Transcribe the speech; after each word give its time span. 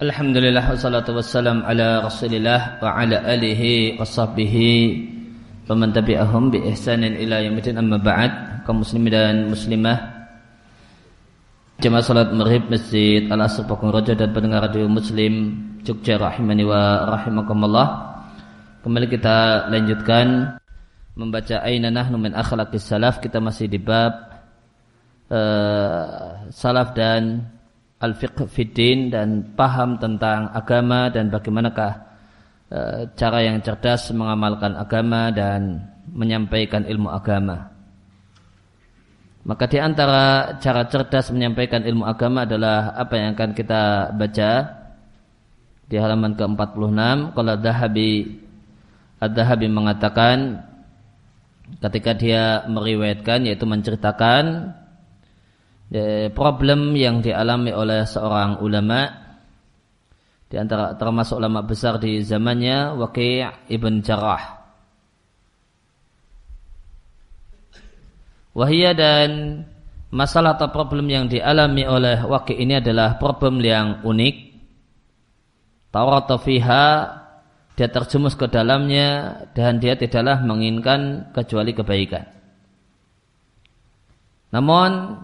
Alhamdulillah 0.00 0.64
wassalatu 0.64 1.12
wassalam 1.12 1.60
ala 1.60 2.00
rasulillah 2.00 2.80
wa 2.80 3.04
ala 3.04 3.20
alihi 3.20 4.00
wa 4.00 4.08
sahbihi 4.08 4.96
wa 5.68 5.76
man 5.76 5.92
tabi'ahum 5.92 6.48
bi 6.48 6.56
ihsanin 6.72 7.20
ila 7.20 7.44
yaumil 7.44 7.68
amma 7.76 8.00
ba'd 8.00 8.64
kaum 8.64 8.80
muslimin 8.80 9.12
dan 9.12 9.36
muslimah. 9.52 10.00
Jemaah 11.84 12.00
salat 12.00 12.32
maghrib 12.32 12.64
masjid 12.72 13.28
Al 13.28 13.44
Asr 13.44 13.68
Pakung 13.68 13.92
Raja 13.92 14.16
dan 14.16 14.32
pendengar 14.32 14.72
radio 14.72 14.88
Muslim 14.88 15.60
Jogja 15.84 16.16
rahimani 16.16 16.64
wa 16.64 17.04
rahimakumullah. 17.04 17.88
Kembali 18.80 19.04
kita 19.04 19.68
lanjutkan 19.68 20.56
membaca 21.12 21.60
aina 21.60 21.92
nahnu 21.92 22.16
min 22.16 22.32
akhlaqis 22.32 22.88
salaf. 22.88 23.20
Kita 23.20 23.36
masih 23.36 23.68
di 23.68 23.76
bab 23.76 24.16
uh, 25.28 26.48
salaf 26.48 26.96
dan 26.96 27.52
al-fiqh 28.00 28.48
fiddin 28.48 29.12
dan 29.12 29.52
paham 29.52 30.00
tentang 30.00 30.48
agama 30.56 31.12
dan 31.12 31.28
bagaimanakah 31.28 31.92
e, 32.72 32.80
cara 33.12 33.44
yang 33.44 33.60
cerdas 33.60 34.08
mengamalkan 34.16 34.72
agama 34.74 35.28
dan 35.28 35.84
menyampaikan 36.08 36.88
ilmu 36.88 37.12
agama. 37.12 37.70
Maka 39.44 39.64
di 39.68 39.78
antara 39.80 40.56
cara 40.60 40.88
cerdas 40.88 41.32
menyampaikan 41.32 41.84
ilmu 41.84 42.04
agama 42.04 42.44
adalah 42.48 42.92
apa 42.96 43.14
yang 43.16 43.28
akan 43.36 43.50
kita 43.56 44.12
baca 44.16 44.50
di 45.88 45.96
halaman 45.96 46.36
ke-46 46.36 47.34
kalau 47.36 47.54
Dahabi 47.56 48.40
Ad-Dahabi 49.20 49.68
mengatakan 49.68 50.64
ketika 51.84 52.16
dia 52.16 52.64
meriwayatkan 52.68 53.44
yaitu 53.44 53.68
menceritakan 53.68 54.72
problem 56.30 56.94
yang 56.94 57.18
dialami 57.18 57.74
oleh 57.74 58.06
seorang 58.06 58.62
ulama 58.62 59.10
di 60.50 60.58
antara 60.58 60.98
termasuk 60.98 61.38
ulama 61.38 61.62
besar 61.62 61.98
di 62.02 62.22
zamannya 62.26 62.98
Waqi' 62.98 63.70
ibn 63.70 64.02
Jarrah. 64.02 64.58
Wahia 68.50 68.90
dan 68.98 69.62
masalah 70.10 70.58
atau 70.58 70.74
problem 70.74 71.06
yang 71.06 71.30
dialami 71.30 71.86
oleh 71.86 72.18
Waqi' 72.26 72.58
ini 72.58 72.82
adalah 72.82 73.14
problem 73.18 73.62
yang 73.62 74.02
unik. 74.02 74.36
Taurat 75.90 76.26
fiha 76.42 76.86
dia 77.78 77.88
terjumus 77.88 78.34
ke 78.34 78.50
dalamnya 78.50 79.42
dan 79.54 79.78
dia 79.78 79.94
tidaklah 79.94 80.42
menginginkan 80.42 81.30
kecuali 81.30 81.70
kebaikan. 81.74 82.26
Namun 84.50 85.14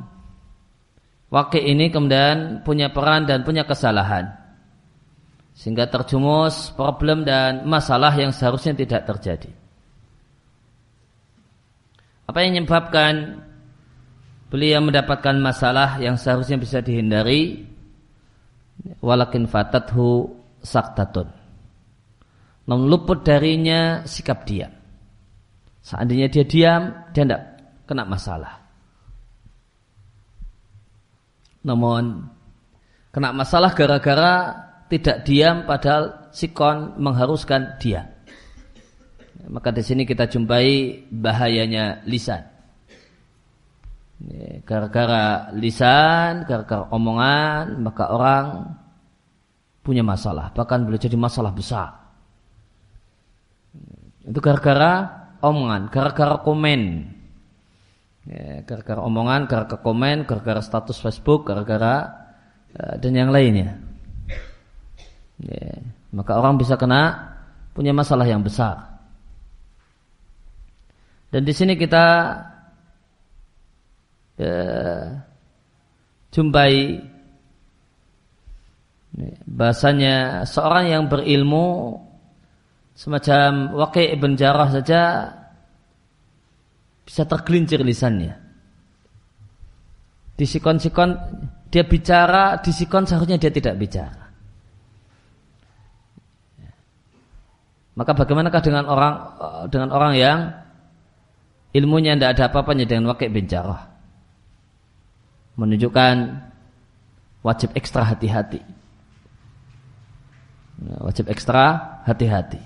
Wakil 1.36 1.68
ini 1.68 1.92
kemudian 1.92 2.64
punya 2.64 2.88
peran 2.88 3.28
dan 3.28 3.44
punya 3.44 3.68
kesalahan. 3.68 4.32
Sehingga 5.52 5.84
terjumus 5.84 6.72
problem 6.72 7.28
dan 7.28 7.68
masalah 7.68 8.16
yang 8.16 8.32
seharusnya 8.32 8.72
tidak 8.72 9.04
terjadi. 9.04 9.52
Apa 12.24 12.40
yang 12.40 12.56
menyebabkan 12.56 13.44
beliau 14.48 14.80
mendapatkan 14.80 15.36
masalah 15.36 16.00
yang 16.00 16.16
seharusnya 16.16 16.56
bisa 16.56 16.80
dihindari? 16.80 17.68
Walakin 19.04 19.44
fatathu 19.44 20.40
saktatun. 20.64 21.28
Namun 22.64 22.88
luput 22.88 23.20
darinya 23.28 24.08
sikap 24.08 24.48
diam. 24.48 24.72
Seandainya 25.84 26.32
dia 26.32 26.44
diam, 26.48 26.82
dia 27.12 27.28
tidak 27.28 27.42
kena 27.84 28.08
masalah. 28.08 28.65
Namun 31.66 32.30
kena 33.10 33.34
masalah 33.34 33.74
gara-gara 33.74 34.54
tidak 34.86 35.26
diam 35.26 35.66
padahal 35.66 36.30
sikon 36.30 36.94
mengharuskan 37.02 37.74
dia. 37.82 38.06
Maka 39.50 39.74
di 39.74 39.82
sini 39.82 40.06
kita 40.06 40.30
jumpai 40.30 41.06
bahayanya 41.10 42.06
lisan. 42.06 42.42
Gara-gara 44.64 45.52
lisan, 45.52 46.48
gara-gara 46.48 46.88
omongan, 46.88 47.82
maka 47.84 48.08
orang 48.08 48.46
punya 49.84 50.02
masalah, 50.02 50.50
bahkan 50.50 50.82
boleh 50.82 50.98
jadi 50.98 51.14
masalah 51.14 51.52
besar. 51.54 51.94
Itu 54.26 54.42
gara-gara 54.42 55.06
omongan, 55.44 55.92
gara-gara 55.94 56.42
komen, 56.42 57.12
ya, 58.26 58.62
gara-gara 58.66 59.00
omongan, 59.02 59.46
gara-gara 59.46 59.80
komen, 59.80 60.26
gara-gara 60.26 60.60
status 60.62 60.98
Facebook, 60.98 61.46
gara-gara 61.46 62.10
uh, 62.74 62.94
dan 62.98 63.12
yang 63.14 63.30
lainnya. 63.30 63.78
Ya, 65.38 65.80
maka 66.10 66.34
orang 66.36 66.58
bisa 66.58 66.74
kena 66.74 67.34
punya 67.76 67.92
masalah 67.94 68.24
yang 68.26 68.42
besar. 68.42 68.98
Dan 71.30 71.44
di 71.44 71.52
sini 71.52 71.76
kita 71.76 72.06
ya, 74.40 74.56
jumpai 76.32 76.72
ya, 79.20 79.30
bahasanya 79.44 80.48
seorang 80.48 80.84
yang 80.88 81.04
berilmu 81.06 82.00
semacam 82.96 83.76
Waqi' 83.76 84.16
ibn 84.16 84.40
Jarrah 84.40 84.72
saja 84.72 85.02
bisa 87.06 87.22
tergelincir 87.22 87.78
lisannya. 87.86 88.34
Disikon-sikon 90.36 91.16
dia 91.70 91.86
bicara, 91.86 92.58
disikon 92.60 93.06
seharusnya 93.06 93.38
dia 93.40 93.48
tidak 93.48 93.78
bicara. 93.78 94.26
Maka 97.96 98.12
bagaimanakah 98.12 98.60
dengan 98.60 98.84
orang 98.84 99.14
dengan 99.72 99.88
orang 99.88 100.12
yang 100.20 100.38
ilmunya 101.72 102.12
tidak 102.12 102.36
ada 102.36 102.42
apa-apanya 102.52 102.84
dengan 102.84 103.08
wakil 103.08 103.32
bicara? 103.32 103.88
Menunjukkan 105.56 106.44
wajib 107.40 107.72
ekstra 107.72 108.04
hati-hati. 108.04 108.60
Wajib 111.00 111.32
ekstra 111.32 112.04
hati-hati. 112.04 112.60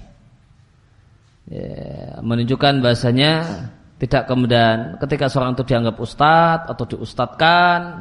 Ya, 1.46 2.18
menunjukkan 2.26 2.82
bahasanya 2.82 3.70
tidak 4.00 4.24
kemudian 4.24 4.96
ketika 4.96 5.28
seorang 5.28 5.52
itu 5.52 5.64
dianggap 5.68 6.00
ustadz 6.00 6.72
atau 6.72 6.84
diustadkan 6.88 8.00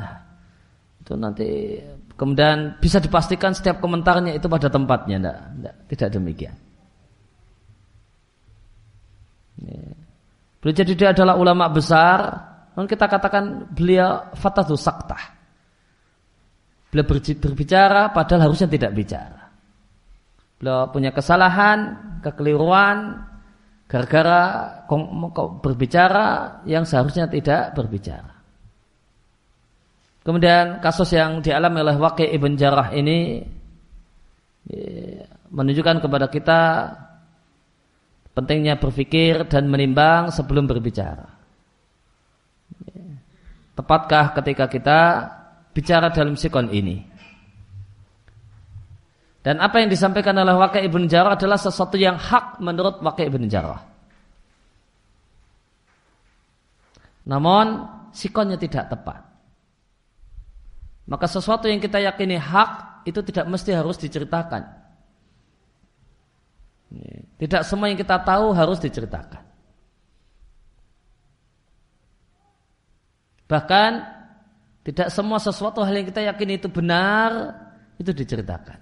itu 1.03 1.13
nanti 1.19 1.49
kemudian 2.19 2.75
bisa 2.83 2.99
dipastikan 2.99 3.55
setiap 3.55 3.79
komentarnya 3.79 4.35
itu 4.35 4.51
pada 4.51 4.67
tempatnya, 4.67 5.17
tidak, 5.17 5.37
tidak, 5.55 5.75
tidak 5.87 6.09
demikian. 6.11 6.55
Beliau 10.59 10.75
jadi 10.75 10.93
dia 10.95 11.09
adalah 11.15 11.39
ulama 11.39 11.71
besar, 11.71 12.19
namun 12.75 12.87
kita 12.87 13.07
katakan 13.07 13.71
beliau 13.71 14.27
fatatu 14.35 14.75
saktah. 14.75 15.39
Beliau 16.91 17.07
berbicara 17.39 18.11
padahal 18.11 18.51
harusnya 18.51 18.67
tidak 18.67 18.91
bicara. 18.91 19.47
Beliau 20.59 20.91
punya 20.91 21.15
kesalahan, 21.15 21.95
kekeliruan, 22.19 23.23
gara-gara 23.89 24.41
berbicara 25.65 26.61
yang 26.69 26.85
seharusnya 26.85 27.25
tidak 27.25 27.73
berbicara. 27.73 28.37
Kemudian 30.21 30.77
kasus 30.77 31.09
yang 31.17 31.41
dialami 31.41 31.81
oleh 31.81 31.97
Waqi 31.97 32.29
ibn 32.29 32.53
Jarrah 32.53 32.93
ini 32.93 33.41
ya, 34.69 35.25
menunjukkan 35.49 36.05
kepada 36.05 36.29
kita 36.29 36.61
pentingnya 38.37 38.77
berpikir 38.77 39.49
dan 39.49 39.65
menimbang 39.65 40.29
sebelum 40.29 40.69
berbicara. 40.69 41.25
Tepatkah 43.73 44.37
ketika 44.37 44.69
kita 44.69 44.99
bicara 45.73 46.13
dalam 46.13 46.37
sikon 46.37 46.69
ini? 46.69 47.09
Dan 49.41 49.57
apa 49.65 49.81
yang 49.81 49.89
disampaikan 49.89 50.37
oleh 50.37 50.53
Waqi' 50.53 50.85
ibn 50.85 51.09
Jarrah 51.09 51.33
adalah 51.33 51.57
sesuatu 51.57 51.97
yang 51.97 52.21
hak 52.21 52.61
menurut 52.61 53.01
Waqi' 53.01 53.33
ibn 53.33 53.49
Jarrah. 53.49 53.88
Namun 57.29 57.85
sikonnya 58.09 58.57
tidak 58.57 58.89
tepat. 58.89 59.21
Maka 61.05 61.25
sesuatu 61.29 61.69
yang 61.69 61.77
kita 61.77 62.01
yakini 62.01 62.41
hak 62.41 63.05
itu 63.05 63.21
tidak 63.21 63.45
mesti 63.45 63.73
harus 63.73 64.01
diceritakan. 64.01 64.65
Tidak 67.37 67.61
semua 67.61 67.93
yang 67.93 67.97
kita 68.01 68.17
tahu 68.25 68.49
harus 68.53 68.81
diceritakan. 68.81 69.45
Bahkan 73.49 73.91
tidak 74.85 75.09
semua 75.13 75.37
sesuatu 75.37 75.81
hal 75.85 75.93
yang 76.01 76.09
kita 76.09 76.21
yakini 76.25 76.57
itu 76.57 76.69
benar 76.69 77.57
itu 77.97 78.09
diceritakan. 78.13 78.77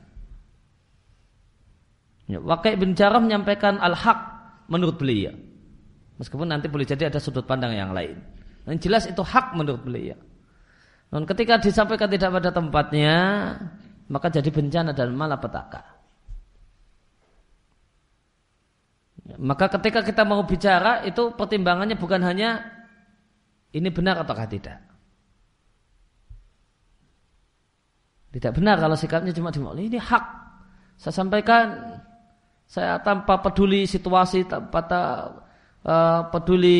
Ya, 2.27 2.43
Wakil 2.43 2.75
bin 2.75 2.91
Jarrah 2.91 3.23
menyampaikan 3.23 3.79
al-haq 3.79 4.19
menurut 4.67 4.99
beliau. 4.99 5.31
Meskipun 6.19 6.51
nanti 6.51 6.67
boleh 6.67 6.83
jadi 6.83 7.07
ada 7.07 7.23
sudut 7.23 7.47
pandang 7.47 7.71
yang 7.71 7.95
lain. 7.95 8.36
Yang 8.67 8.77
jelas 8.83 9.03
itu 9.07 9.23
hak 9.23 9.55
menurut 9.55 9.81
beliau. 9.81 10.19
Dan 11.07 11.23
ketika 11.23 11.55
disampaikan 11.55 12.11
tidak 12.11 12.35
pada 12.35 12.51
tempatnya, 12.51 13.15
maka 14.11 14.27
jadi 14.27 14.51
bencana 14.51 14.91
dan 14.91 15.15
malapetaka. 15.15 15.95
Maka 19.39 19.71
ketika 19.79 20.03
kita 20.03 20.23
mau 20.23 20.43
bicara 20.43 21.03
itu 21.07 21.35
pertimbangannya 21.35 21.99
bukan 21.99 22.23
hanya 22.23 22.63
ini 23.75 23.87
benar 23.91 24.23
ataukah 24.23 24.47
tidak. 24.47 24.79
Tidak 28.31 28.51
benar 28.51 28.79
kalau 28.79 28.95
sikapnya 28.95 29.31
cuma 29.35 29.51
ini 29.79 29.99
hak. 29.99 30.25
Saya 30.99 31.13
sampaikan 31.15 31.65
saya 32.67 32.99
tanpa 32.99 33.39
peduli 33.39 33.87
situasi, 33.87 34.43
tanpa 34.43 34.83
uh, 35.87 36.21
peduli 36.31 36.79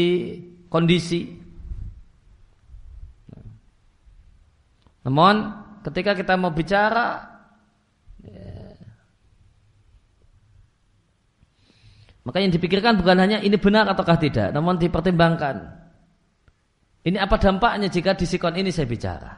kondisi. 0.68 1.47
Namun 5.07 5.56
ketika 5.88 6.12
kita 6.19 6.36
mau 6.36 6.51
bicara 6.51 7.24
ya, 8.19 8.75
maka 12.27 12.44
yang 12.44 12.51
dipikirkan 12.51 13.00
bukan 13.00 13.15
hanya 13.24 13.39
ini 13.39 13.56
benar 13.56 13.88
ataukah 13.88 14.19
tidak, 14.19 14.51
namun 14.51 14.75
dipertimbangkan. 14.75 15.63
Ini 17.07 17.24
apa 17.24 17.39
dampaknya 17.39 17.88
jika 17.88 18.19
di 18.19 18.27
sikon 18.27 18.59
ini 18.59 18.68
saya 18.68 18.83
bicara? 18.83 19.31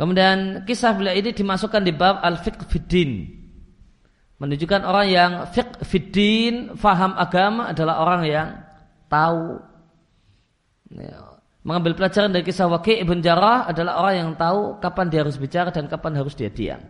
Kemudian 0.00 0.64
kisah 0.64 0.96
beliau 0.96 1.12
ini 1.12 1.36
dimasukkan 1.36 1.84
di 1.84 1.92
bab 1.92 2.24
al-fiqh 2.24 2.64
fiddin. 2.72 3.36
Menunjukkan 4.40 4.80
orang 4.80 5.06
yang 5.12 5.32
fiqh 5.52 5.84
fiddin, 5.84 6.72
faham 6.80 7.12
agama 7.20 7.68
adalah 7.68 8.00
orang 8.00 8.22
yang 8.24 8.48
tahu 9.12 9.60
ya, 10.88 11.33
mengambil 11.64 11.96
pelajaran 11.96 12.30
dari 12.30 12.44
kisah 12.44 12.68
Waqi' 12.68 13.00
ibn 13.00 13.24
Jarrah 13.24 13.64
adalah 13.64 14.04
orang 14.04 14.14
yang 14.20 14.30
tahu 14.36 14.78
kapan 14.84 15.08
dia 15.08 15.24
harus 15.24 15.40
bicara 15.40 15.72
dan 15.72 15.88
kapan 15.88 16.20
harus 16.20 16.36
dia 16.36 16.52
diam. 16.52 16.84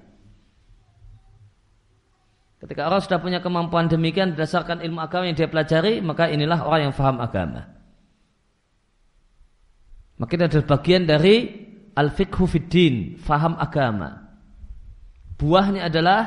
Ketika 2.58 2.90
orang 2.90 3.00
sudah 3.00 3.22
punya 3.22 3.38
kemampuan 3.38 3.86
demikian 3.86 4.34
berdasarkan 4.34 4.82
ilmu 4.82 4.98
agama 4.98 5.30
yang 5.30 5.38
dia 5.38 5.46
pelajari, 5.46 6.02
maka 6.02 6.26
inilah 6.26 6.66
orang 6.66 6.90
yang 6.90 6.94
faham 6.96 7.22
agama. 7.22 7.70
Maka 10.18 10.30
ini 10.34 10.44
adalah 10.48 10.66
bagian 10.66 11.02
dari 11.06 11.36
al-fiqhu 11.94 12.44
fiddin, 12.48 13.20
faham 13.20 13.54
agama. 13.60 14.26
Buahnya 15.38 15.86
adalah 15.86 16.22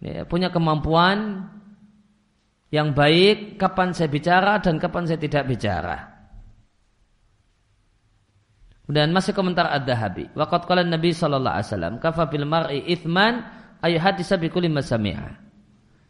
ya, 0.00 0.24
punya 0.24 0.48
kemampuan 0.48 1.50
yang 2.72 2.96
baik 2.96 3.60
kapan 3.60 3.92
saya 3.92 4.08
bicara 4.08 4.62
dan 4.62 4.80
kapan 4.80 5.04
saya 5.04 5.20
tidak 5.20 5.44
bicara. 5.50 6.15
Dan 8.86 9.10
masih 9.10 9.34
komentar 9.34 9.66
Ad-Dahabi. 9.66 10.30
Waqat 10.38 10.70
qala 10.70 10.86
Nabi 10.86 11.10
sallallahu 11.10 11.54
alaihi 11.58 11.68
wasallam, 11.74 11.94
kafa 11.98 12.30
bil 12.30 12.46
mar'i 12.46 12.86
ithman 12.86 13.42
ay 13.82 13.98
hadisa 13.98 14.38
bi 14.38 14.46
kulli 14.46 14.70
masami'a. 14.70 15.42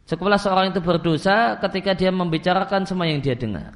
Cukuplah 0.05 0.37
seorang 0.37 0.71
itu 0.71 0.79
berdosa 0.79 1.57
ketika 1.57 1.97
dia 1.97 2.13
membicarakan 2.13 2.85
semua 2.85 3.09
yang 3.09 3.19
dia 3.19 3.33
dengar. 3.33 3.75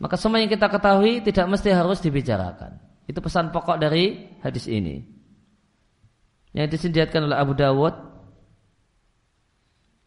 Maka 0.00 0.16
semua 0.16 0.40
yang 0.40 0.48
kita 0.48 0.72
ketahui 0.72 1.20
tidak 1.20 1.46
mesti 1.52 1.68
harus 1.68 2.00
dibicarakan. 2.00 2.80
Itu 3.04 3.20
pesan 3.20 3.52
pokok 3.52 3.76
dari 3.76 4.34
hadis 4.40 4.64
ini. 4.66 5.04
Yang 6.56 6.80
disediakan 6.80 7.28
oleh 7.28 7.36
Abu 7.36 7.52
Dawud. 7.52 7.94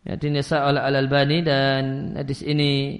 Yang 0.09 0.17
dinisa 0.25 0.65
oleh 0.65 0.81
Al-Albani 0.81 1.45
dan 1.45 1.81
hadis 2.17 2.41
ini 2.41 2.97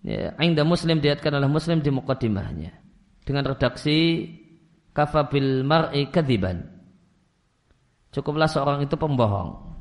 ya, 0.00 0.32
Ainda 0.40 0.64
Muslim 0.64 1.04
diatkan 1.04 1.36
oleh 1.36 1.44
Muslim 1.44 1.84
di 1.84 1.92
mukaddimahnya 1.92 2.85
dengan 3.26 3.42
redaksi 3.42 4.30
kafabil 4.94 5.66
mar'i 5.66 6.06
kadiban. 6.08 6.62
Cukuplah 8.14 8.46
seorang 8.46 8.86
itu 8.86 8.94
pembohong. 8.94 9.76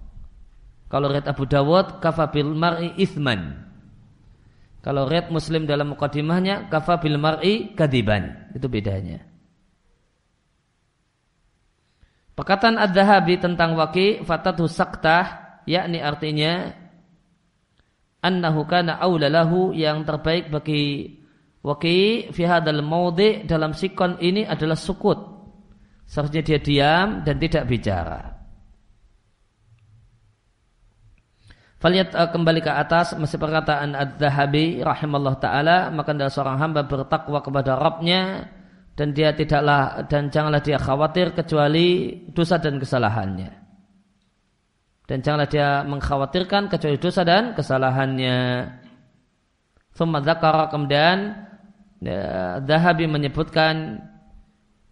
Kalau 0.90 1.08
red 1.08 1.30
Abu 1.30 1.46
Dawud 1.46 2.02
kafabil 2.02 2.52
mar'i 2.52 2.92
ithman. 2.98 3.64
Kalau 4.82 5.06
red 5.08 5.30
Muslim 5.30 5.70
dalam 5.70 5.94
mukadimahnya 5.94 6.68
kafabil 6.68 7.16
mar'i 7.22 7.72
kadiban. 7.78 8.52
Itu 8.52 8.68
bedanya. 8.68 9.24
Perkataan 12.36 12.76
Ad-Dahabi 12.76 13.40
tentang 13.40 13.80
waki 13.80 14.28
fatatu 14.28 14.68
saktah 14.68 15.64
yakni 15.64 16.04
artinya 16.04 16.76
annahu 18.20 18.68
kana 18.68 19.00
aulalahu 19.00 19.72
yang 19.72 20.04
terbaik 20.04 20.52
bagi 20.52 21.16
Waki 21.66 22.30
fi 22.30 22.44
hadal 22.46 22.86
maudi 22.86 23.42
dalam 23.50 23.74
sikon 23.74 24.22
ini 24.22 24.46
adalah 24.46 24.78
sukut. 24.78 25.18
Seharusnya 26.06 26.46
dia 26.46 26.60
diam 26.62 27.26
dan 27.26 27.42
tidak 27.42 27.66
bicara. 27.66 28.22
Faliat 31.82 32.14
uh, 32.14 32.30
kembali 32.30 32.62
ke 32.62 32.70
atas 32.70 33.18
masih 33.18 33.42
perkataan 33.42 33.98
Ad-Dahabi 33.98 34.86
rahimallahu 34.86 35.42
taala 35.42 35.90
maka 35.90 36.14
adalah 36.14 36.30
seorang 36.30 36.58
hamba 36.62 36.82
bertakwa 36.86 37.42
kepada 37.42 37.78
Rabbnya 37.82 38.46
dan 38.94 39.18
dia 39.18 39.34
tidaklah 39.34 40.06
dan 40.06 40.30
janganlah 40.30 40.62
dia 40.62 40.78
khawatir 40.78 41.34
kecuali 41.34 42.14
dosa 42.30 42.62
dan 42.62 42.78
kesalahannya. 42.78 43.52
Dan 45.06 45.18
janganlah 45.22 45.50
dia 45.50 45.82
mengkhawatirkan 45.86 46.70
kecuali 46.70 46.98
dosa 47.02 47.26
dan 47.26 47.58
kesalahannya. 47.58 48.38
Thumma 49.94 50.20
kemudian 50.70 51.18
Dahabi 52.66 53.08
menyebutkan 53.08 54.04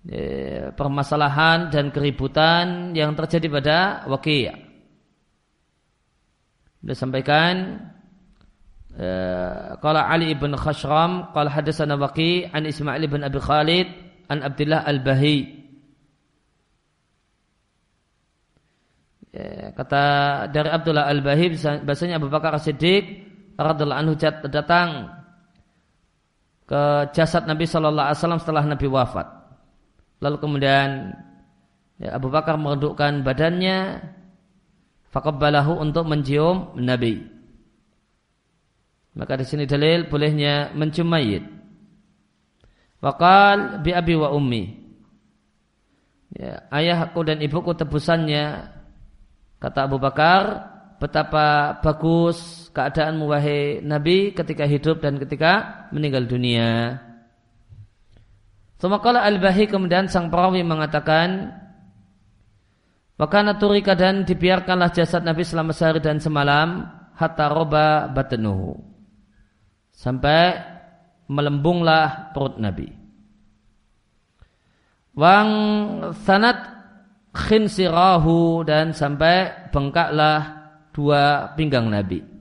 ya, 0.07 0.71
permasalahan 0.73 1.67
dan 1.69 1.91
keributan 1.91 2.95
yang 2.95 3.13
terjadi 3.13 3.47
pada 3.51 3.77
Waqi'. 4.07 4.51
Dia 6.83 6.95
sampaikan 6.95 7.79
ya, 8.95 9.13
Qala 9.79 10.07
Ali 10.07 10.31
ibn 10.31 10.55
Khashram 10.55 11.31
qala 11.35 11.51
hadatsana 11.51 11.99
Waqi' 11.99 12.51
an 12.51 12.67
Ismail 12.67 13.03
ibn 13.03 13.23
Abi 13.23 13.39
Khalid 13.39 13.87
an 14.31 14.43
Abdullah 14.43 14.87
Al-Bahi 14.87 15.63
kata 19.73 20.05
dari 20.53 20.69
Abdullah 20.69 21.09
Al-Bahi 21.09 21.57
bahasanya 21.81 22.21
Abu 22.21 22.29
Bakar 22.29 22.53
Siddiq 22.61 23.25
radhiyallahu 23.57 24.01
anhu 24.05 24.13
datang 24.45 25.09
ke 26.63 27.11
jasad 27.11 27.43
Nabi 27.43 27.67
Shallallahu 27.67 28.07
Alaihi 28.07 28.19
Wasallam 28.19 28.41
setelah 28.41 28.63
Nabi 28.63 28.87
wafat. 28.87 29.27
Lalu 30.23 30.37
kemudian 30.39 31.11
ya, 31.99 32.15
Abu 32.15 32.31
Bakar 32.31 32.55
merendukkan 32.55 33.27
badannya, 33.27 33.99
fakabbalahu 35.11 35.83
untuk 35.83 36.07
mencium 36.07 36.73
Nabi. 36.79 37.19
Maka 39.13 39.37
di 39.37 39.45
sini 39.45 39.69
dalil 39.69 40.09
bolehnya 40.09 40.73
mencium 40.73 41.11
mayit. 41.11 41.45
Wakal 43.03 43.83
bi 43.83 43.91
abi 43.91 44.15
wa 44.15 44.31
ummi. 44.31 44.63
Ya, 46.33 46.65
ayahku 46.73 47.21
dan 47.21 47.43
ibuku 47.43 47.77
tebusannya 47.77 48.73
kata 49.61 49.85
Abu 49.85 50.01
Bakar 50.01 50.71
betapa 50.97 51.77
bagus 51.83 52.62
keadaanmu 52.73 53.29
wahai 53.29 53.79
Nabi 53.85 54.33
ketika 54.33 54.65
hidup 54.65 54.99
dan 54.99 55.21
ketika 55.21 55.85
meninggal 55.93 56.25
dunia. 56.25 56.99
Semakala 58.81 59.23
Al-Bahi 59.23 59.71
kemudian 59.71 60.11
sang 60.11 60.27
perawi 60.27 60.59
mengatakan 60.65 61.61
Wakana 63.13 63.61
turika 63.61 63.93
dan 63.93 64.25
dibiarkanlah 64.25 64.89
jasad 64.89 65.21
Nabi 65.21 65.45
selama 65.45 65.71
sehari 65.71 66.01
dan 66.01 66.17
semalam 66.17 66.89
hatta 67.13 67.45
roba 67.45 68.09
batenuhu 68.09 68.73
sampai 69.93 70.57
melembunglah 71.29 72.33
perut 72.33 72.57
Nabi. 72.57 72.89
Wang 75.13 75.49
sanat 76.25 76.57
khinsirahu 77.37 78.65
dan 78.65 78.97
sampai 78.97 79.69
bengkaklah 79.69 80.41
dua 80.89 81.53
pinggang 81.53 81.93
Nabi. 81.93 82.32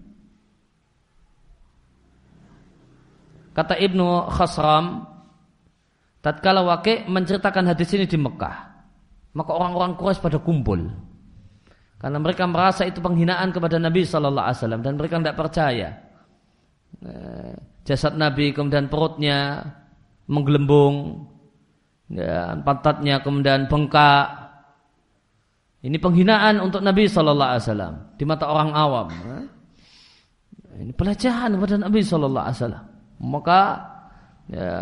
Kata 3.52 3.76
Ibnu 3.76 4.32
Khasram, 4.32 5.04
tatkala 6.25 6.64
Waqi 6.64 7.04
menceritakan 7.04 7.68
hadis 7.68 7.92
ini 7.92 8.09
di 8.09 8.16
Mekah, 8.16 8.56
maka 9.37 9.50
orang-orang 9.52 9.92
Quraisy 9.97 10.25
pada 10.25 10.40
kumpul. 10.40 10.88
Karena 12.00 12.18
mereka 12.18 12.49
merasa 12.49 12.82
itu 12.88 12.99
penghinaan 12.99 13.54
kepada 13.54 13.78
Nabi 13.78 14.02
Shallallahu 14.02 14.42
Alaihi 14.42 14.59
Wasallam 14.59 14.82
dan 14.82 14.92
mereka 14.99 15.21
tidak 15.23 15.38
percaya. 15.38 15.88
Eh, 16.99 17.54
jasad 17.87 18.18
Nabi 18.18 18.50
kemudian 18.50 18.90
perutnya 18.90 19.62
menggelembung, 20.26 21.28
ya, 22.11 22.59
pantatnya 22.64 23.23
kemudian 23.23 23.71
bengkak, 23.71 24.42
ini 25.82 25.99
penghinaan 25.99 26.62
untuk 26.62 26.78
Nabi 26.78 27.11
Shallallahu 27.11 27.50
Alaihi 27.59 27.64
Wasallam 27.66 27.94
di 28.14 28.25
mata 28.25 28.47
orang 28.47 28.71
awam. 28.71 29.09
Ini 30.78 30.94
pelecehan 30.94 31.59
kepada 31.59 31.76
Nabi 31.76 32.00
Shallallahu 32.00 32.47
Alaihi 32.47 32.59
Wasallam. 32.62 32.85
Maka 33.23 33.79
ya, 34.50 34.75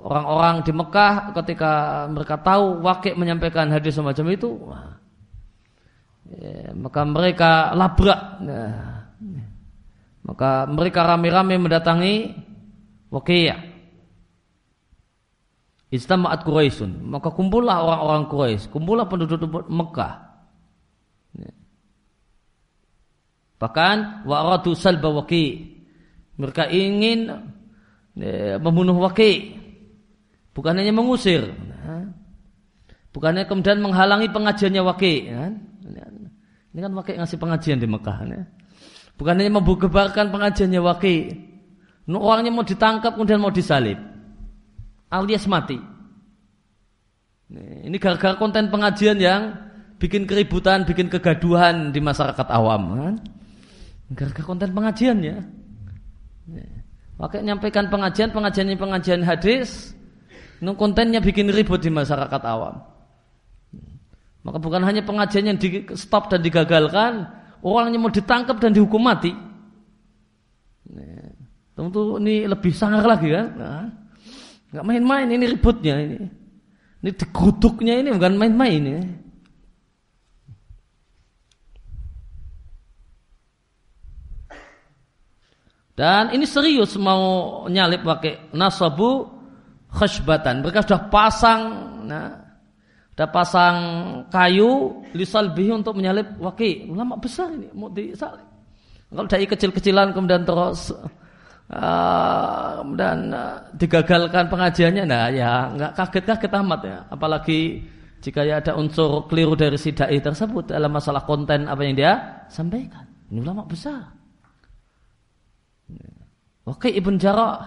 orang-orang 0.00 0.64
di 0.64 0.72
Mekah 0.72 1.36
ketika 1.36 2.04
mereka 2.08 2.40
tahu 2.40 2.80
wakil 2.80 3.20
menyampaikan 3.20 3.68
hadis 3.68 4.00
semacam 4.00 4.32
itu 4.32 4.50
ya, 6.32 6.72
maka 6.72 7.04
mereka 7.04 7.76
labrak 7.76 8.20
ya, 8.48 8.64
maka 10.24 10.64
mereka 10.72 11.04
rame-rame 11.04 11.60
mendatangi 11.60 12.32
wakil 13.12 13.52
Istama'at 15.94 16.42
Quraisyun. 16.42 17.06
Maka 17.06 17.30
kumpullah 17.30 17.78
orang-orang 17.78 18.26
Quraisy, 18.26 18.66
kumpullah 18.74 19.06
penduduk 19.06 19.46
Mekah. 19.70 20.14
Ya. 21.38 21.54
Bahkan 23.62 24.26
wa'radu 24.26 24.74
salba 24.74 25.14
waqi. 25.14 25.73
Mereka 26.34 26.70
ingin 26.70 27.30
ya, 28.18 28.58
membunuh 28.58 28.98
waqi. 28.98 29.54
Bukan 30.54 30.78
hanya 30.78 30.94
mengusir. 30.94 31.50
Ya. 31.50 32.10
Bukan 33.14 33.38
hanya 33.38 33.46
kemudian 33.46 33.78
menghalangi 33.78 34.30
pengajiannya 34.30 34.82
waqi. 34.82 35.14
Ya. 35.30 35.54
Ini 36.74 36.78
kan 36.82 36.92
waqi 36.94 37.14
ngasih 37.14 37.38
pengajian 37.38 37.78
di 37.78 37.86
Mekah. 37.86 38.18
Ya. 38.26 38.42
Bukan 39.14 39.38
hanya 39.38 39.52
membubarkan 39.58 40.34
pengajiannya 40.34 40.80
waqi. 40.82 41.16
Orangnya 42.10 42.52
mau 42.52 42.66
ditangkap 42.66 43.16
kemudian 43.16 43.40
mau 43.40 43.54
disalib 43.54 43.96
alias 45.08 45.46
mati. 45.46 45.78
Ini 47.54 47.94
gara-gara 48.02 48.34
konten 48.34 48.66
pengajian 48.66 49.16
yang 49.22 49.54
bikin 50.02 50.26
keributan, 50.26 50.82
bikin 50.82 51.06
kegaduhan 51.06 51.94
di 51.94 52.02
masyarakat 52.02 52.46
awam. 52.50 52.82
Kan? 52.98 53.14
Gara-gara 54.18 54.44
konten 54.44 54.74
pengajian 54.74 55.22
ya. 55.22 55.38
Pakai 57.14 57.40
nyampaikan 57.46 57.88
pengajian, 57.88 58.34
pengajian 58.34 58.66
ini 58.68 58.76
pengajian 58.76 59.22
hadis, 59.22 59.94
ini 60.58 60.74
kontennya 60.74 61.22
bikin 61.22 61.48
ribut 61.48 61.80
di 61.80 61.88
masyarakat 61.88 62.42
awam. 62.42 62.82
Maka 64.44 64.58
bukan 64.60 64.84
hanya 64.84 65.00
pengajian 65.00 65.54
yang 65.54 65.58
di 65.58 65.88
stop 65.96 66.28
dan 66.28 66.44
digagalkan, 66.44 67.24
orangnya 67.64 67.96
mau 67.96 68.12
ditangkap 68.12 68.60
dan 68.60 68.76
dihukum 68.76 69.00
mati. 69.00 69.32
Tentu 71.74 72.20
ini 72.20 72.44
lebih 72.44 72.70
sangar 72.76 73.02
lagi 73.08 73.32
kan. 73.32 73.48
Nah, 73.56 73.88
Nggak 74.74 74.86
main-main 74.90 75.30
ini 75.30 75.44
ributnya 75.54 76.02
ini. 76.02 76.18
Ini 76.98 77.10
dikutuknya 77.14 77.94
ini 77.94 78.10
bukan 78.10 78.34
main-main 78.34 78.82
ini. 78.82 79.06
Dan 85.94 86.34
ini 86.34 86.42
serius 86.42 86.98
mau 86.98 87.64
nyalip 87.70 88.02
pakai 88.02 88.50
nasabu 88.50 89.30
khashbatan. 89.94 90.66
Mereka 90.66 90.82
sudah 90.82 91.06
pasang 91.06 91.60
nah, 92.02 92.34
sudah 93.14 93.28
pasang 93.30 93.76
kayu 94.26 95.06
lisalbihi 95.14 95.70
untuk 95.70 95.94
menyalip 95.94 96.34
waki. 96.42 96.90
Ulama 96.90 97.14
besar 97.14 97.54
ini 97.54 97.70
mau 97.70 97.86
disalip. 97.94 98.42
Kalau 99.14 99.30
dari 99.30 99.46
kecil-kecilan 99.46 100.10
kemudian 100.10 100.42
terus 100.42 100.90
uh, 101.70 102.82
dan 102.98 103.18
uh, 103.30 103.62
digagalkan 103.78 104.50
pengajiannya 104.50 105.04
nah 105.06 105.30
ya 105.30 105.70
nggak 105.72 105.92
kaget-kaget 105.94 106.52
amat 106.60 106.80
ya 106.82 106.98
apalagi 107.08 107.86
jika 108.18 108.40
ya 108.42 108.58
ada 108.58 108.74
unsur 108.74 109.28
keliru 109.28 109.54
dari 109.54 109.78
si 109.78 109.92
dai 109.92 110.18
tersebut 110.18 110.72
dalam 110.72 110.90
masalah 110.90 111.22
konten 111.22 111.68
apa 111.68 111.80
yang 111.84 111.94
dia 111.94 112.12
sampaikan 112.50 113.06
ini 113.30 113.38
ulama 113.38 113.64
besar 113.64 114.23
Oke 116.64 116.88
Ibn 116.88 117.14
Jarrah 117.20 117.60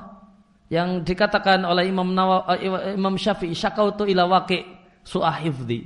yang 0.67 1.05
dikatakan 1.05 1.63
oleh 1.63 1.87
Imam 1.87 2.11
Nawawi, 2.11 2.65
eh, 2.65 2.95
Imam 2.97 3.15
Syafi'i 3.15 3.55
syakautu 3.55 4.03
ila 4.09 4.27
waqi 4.27 4.65
su'ahifdi 5.07 5.79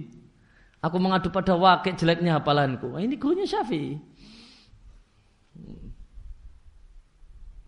aku 0.82 0.98
mengadu 0.98 1.30
pada 1.30 1.54
waqi 1.54 1.94
jeleknya 1.94 2.42
hafalanku 2.42 2.98
ini 2.98 3.14
gurunya 3.14 3.46
Syafi'i 3.46 3.94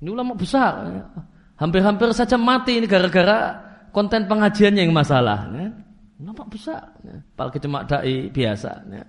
Ini 0.03 0.12
ulama 0.12 0.36
besar. 0.36 0.84
Hampir-hampir 1.55 2.12
saja 2.12 2.36
mati 2.36 2.75
ini 2.75 2.91
gara-gara 2.91 3.55
konten 3.96 4.27
pengajiannya 4.27 4.84
yang 4.84 4.91
masalah. 4.91 5.48
Ya. 5.55 5.72
Ulama 6.20 6.43
besar. 6.51 6.91
Ya. 7.08 7.24
Apalagi 7.24 7.63
cuma 7.63 7.88
dai 7.88 8.27
biasa. 8.27 8.84
Ya. 8.91 9.08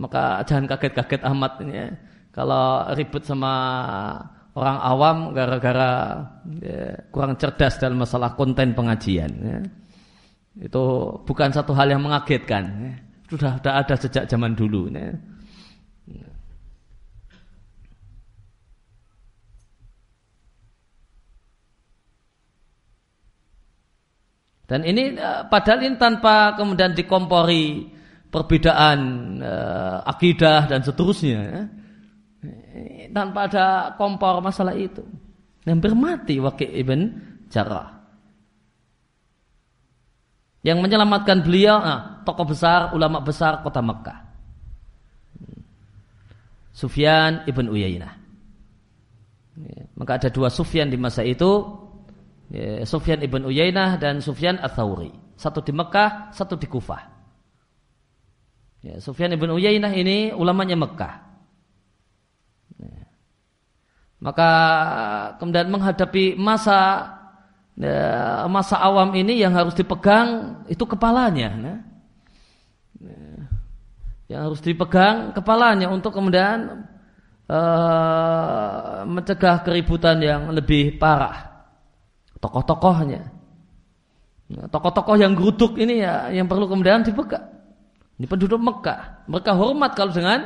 Maka 0.00 0.40
jangan 0.48 0.64
kaget-kaget 0.64 1.28
amat. 1.28 1.60
Ya. 1.68 1.92
Kalau 2.32 2.88
ribut 2.96 3.20
sama 3.20 3.52
orang 4.54 4.78
awam 4.82 5.16
gara-gara 5.30 5.92
ya, 6.58 7.06
kurang 7.14 7.38
cerdas 7.38 7.78
dalam 7.78 8.02
masalah 8.02 8.34
konten 8.34 8.74
pengajian. 8.74 9.30
Ya. 9.40 9.58
Itu 10.58 11.14
bukan 11.22 11.54
satu 11.54 11.70
hal 11.76 11.94
yang 11.94 12.02
mengagetkan. 12.02 12.64
Ya. 12.82 12.92
Sudah, 13.30 13.62
sudah 13.62 13.74
ada 13.78 13.94
sejak 13.94 14.24
zaman 14.26 14.58
dulu. 14.58 14.90
Ya. 14.90 15.14
Dan 24.70 24.86
ini 24.86 25.18
eh, 25.18 25.42
padahal 25.50 25.82
ini 25.82 25.98
tanpa 25.98 26.54
kemudian 26.54 26.94
dikompori 26.94 27.90
perbedaan 28.30 28.98
uh, 29.42 29.98
akidah 30.06 30.70
dan 30.70 30.86
seterusnya. 30.86 31.40
Ya. 31.42 31.62
Tanpa 33.10 33.50
ada 33.50 33.66
kompor 33.98 34.38
masalah 34.38 34.78
itu. 34.78 35.02
Hampir 35.66 35.92
mati 35.92 36.38
Waqi 36.38 36.66
ibn 36.78 37.18
Jarrah. 37.50 37.98
Yang 40.60 40.78
menyelamatkan 40.84 41.40
beliau, 41.40 41.80
nah, 41.80 42.20
tokoh 42.22 42.52
besar, 42.52 42.92
ulama 42.92 43.18
besar 43.24 43.64
kota 43.64 43.80
Mekah. 43.80 44.28
Sufyan 46.76 47.44
ibn 47.48 47.68
Uyainah. 47.68 48.12
Maka 49.96 50.16
ada 50.16 50.28
dua 50.32 50.48
Sufyan 50.48 50.88
di 50.88 50.96
masa 50.96 51.20
itu 51.20 51.64
ya, 52.48 52.84
Sufyan 52.88 53.20
ibn 53.20 53.44
Uyainah 53.44 54.00
dan 54.00 54.24
Sufyan 54.24 54.56
Ats-Tsauri. 54.60 55.12
Satu 55.36 55.64
di 55.64 55.72
Mekah, 55.72 56.32
satu 56.32 56.56
di 56.56 56.68
Kufah. 56.68 57.02
Ya, 58.80 58.96
Sufyan 59.00 59.32
ibn 59.36 59.52
Uyainah 59.52 59.92
ini 59.92 60.32
ulamanya 60.32 60.76
Mekah. 60.76 61.29
Maka 64.20 64.50
kemudian 65.40 65.72
menghadapi 65.72 66.36
masa 66.36 67.08
ya, 67.72 68.44
masa 68.52 68.76
awam 68.76 69.16
ini 69.16 69.40
yang 69.40 69.56
harus 69.56 69.72
dipegang 69.72 70.60
itu 70.68 70.84
kepalanya. 70.84 71.48
Ya. 71.56 71.74
ya. 73.00 73.20
Yang 74.30 74.40
harus 74.44 74.60
dipegang 74.60 75.32
kepalanya 75.32 75.88
untuk 75.88 76.12
kemudian 76.12 76.84
uh, 77.48 79.02
mencegah 79.08 79.64
keributan 79.64 80.20
yang 80.20 80.52
lebih 80.52 81.00
parah 81.00 81.64
tokoh-tokohnya. 82.40 83.22
Nah, 84.50 84.66
tokoh-tokoh 84.66 85.16
yang 85.16 85.32
geruduk 85.32 85.78
ini 85.78 86.02
ya 86.02 86.28
yang 86.28 86.44
perlu 86.44 86.66
kemudian 86.66 87.06
dipegang. 87.06 87.46
Ini 88.20 88.28
penduduk 88.28 88.60
Mekah. 88.60 89.24
Mereka 89.32 89.56
hormat 89.56 89.96
kalau 89.96 90.12
dengan 90.12 90.44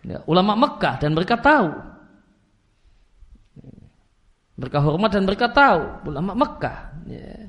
ya, 0.00 0.24
ulama 0.24 0.56
Mekah 0.56 0.96
dan 0.96 1.12
mereka 1.12 1.36
tahu. 1.36 1.91
Mereka 4.52 4.78
hormat 4.84 5.10
dan 5.16 5.24
mereka 5.24 5.48
tahu 5.48 6.12
ulama 6.12 6.36
Mekah. 6.36 6.78
Ya. 7.08 7.48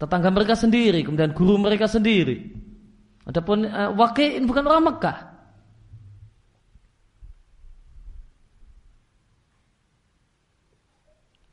Tetangga 0.00 0.32
mereka 0.32 0.56
sendiri, 0.56 1.04
kemudian 1.04 1.36
guru 1.36 1.60
mereka 1.60 1.84
sendiri. 1.84 2.50
Adapun 3.28 3.68
uh, 3.68 3.92
wakil 3.94 4.42
bukan 4.48 4.64
orang 4.64 4.84
Mekah. 4.90 5.18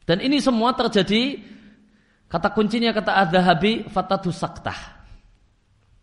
Dan 0.08 0.24
ini 0.24 0.40
semua 0.40 0.72
terjadi 0.72 1.44
kata 2.32 2.56
kuncinya 2.56 2.96
kata 2.96 3.28
Az-Zahabi 3.28 3.92
fatatu 3.92 4.32
saktah. 4.32 4.96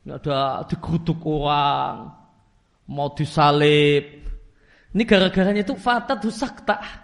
Ada 0.04 0.68
dikutuk 0.68 1.24
orang, 1.24 2.12
mau 2.92 3.08
disalib. 3.16 4.04
Ini 4.92 5.02
gara-garanya 5.08 5.64
itu 5.64 5.72
fatatu 5.72 6.28
saktah. 6.28 7.03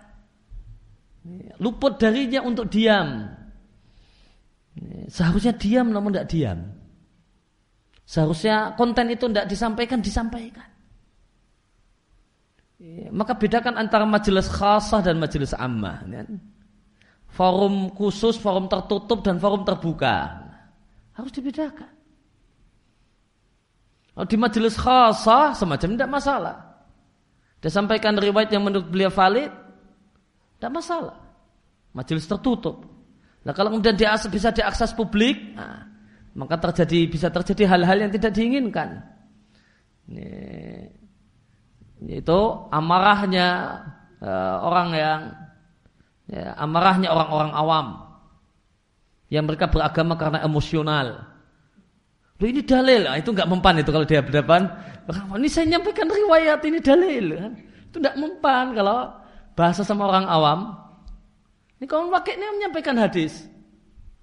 Luput 1.60 2.00
darinya 2.00 2.40
untuk 2.40 2.72
diam. 2.72 3.28
Seharusnya 5.10 5.52
diam 5.52 5.92
namun 5.92 6.16
tidak 6.16 6.28
diam. 6.32 6.58
Seharusnya 8.08 8.74
konten 8.74 9.12
itu 9.12 9.28
tidak 9.28 9.46
disampaikan, 9.46 9.98
disampaikan. 10.00 10.68
Maka 13.12 13.36
bedakan 13.36 13.76
antara 13.76 14.08
majelis 14.08 14.48
khasah 14.48 15.04
dan 15.04 15.20
majelis 15.20 15.52
ammah. 15.52 16.00
Kan? 16.08 16.40
forum 17.30 17.94
khusus, 17.94 18.34
forum 18.36 18.66
tertutup 18.66 19.22
dan 19.22 19.38
forum 19.38 19.62
terbuka. 19.62 20.44
Harus 21.14 21.32
dibedakan. 21.34 21.90
Kalau 24.14 24.26
di 24.26 24.36
majelis 24.36 24.74
khasah 24.76 25.54
semacam 25.54 25.88
tidak 25.94 26.10
masalah. 26.10 26.56
Dia 27.60 27.70
sampaikan 27.70 28.16
riwayat 28.16 28.50
yang 28.50 28.66
menurut 28.66 28.88
beliau 28.88 29.12
valid, 29.12 29.52
tidak 30.60 30.76
masalah. 30.76 31.16
majelis 31.96 32.28
tertutup. 32.28 32.86
Nah 33.42 33.56
kalau 33.56 33.72
kemudian 33.72 33.96
dia 33.96 34.14
bisa 34.28 34.52
diakses 34.52 34.92
publik, 34.94 35.56
nah, 35.56 35.88
maka 36.36 36.60
terjadi 36.70 37.08
bisa 37.08 37.32
terjadi 37.32 37.66
hal-hal 37.66 38.06
yang 38.06 38.12
tidak 38.12 38.30
diinginkan. 38.36 39.00
Ini, 40.06 40.28
itu 42.20 42.40
amarahnya 42.70 43.48
uh, 44.20 44.56
orang 44.62 44.88
yang 44.94 45.20
ya, 46.28 46.54
amarahnya 46.60 47.08
orang-orang 47.10 47.52
awam 47.56 47.86
yang 49.32 49.48
mereka 49.48 49.66
beragama 49.66 50.14
karena 50.14 50.44
emosional. 50.44 51.26
Loh 52.40 52.48
ini 52.48 52.64
dalil, 52.64 53.04
nah, 53.04 53.16
itu 53.18 53.32
nggak 53.32 53.48
mempan 53.48 53.80
itu 53.80 53.90
kalau 53.90 54.06
dia 54.06 54.20
berdepan. 54.20 54.68
Ini 55.10 55.48
saya 55.50 55.66
nyampaikan 55.76 56.06
riwayat 56.06 56.60
ini 56.68 56.78
dalil, 56.78 57.24
itu 57.88 57.96
nggak 57.98 58.16
mempan 58.16 58.76
kalau 58.76 59.19
bahasa 59.54 59.82
sama 59.82 60.06
orang 60.06 60.26
awam. 60.26 60.60
Ini 61.80 61.88
kaum 61.88 62.12
wakil 62.12 62.36
ini 62.36 62.44
menyampaikan 62.60 62.92
hadis, 63.00 63.48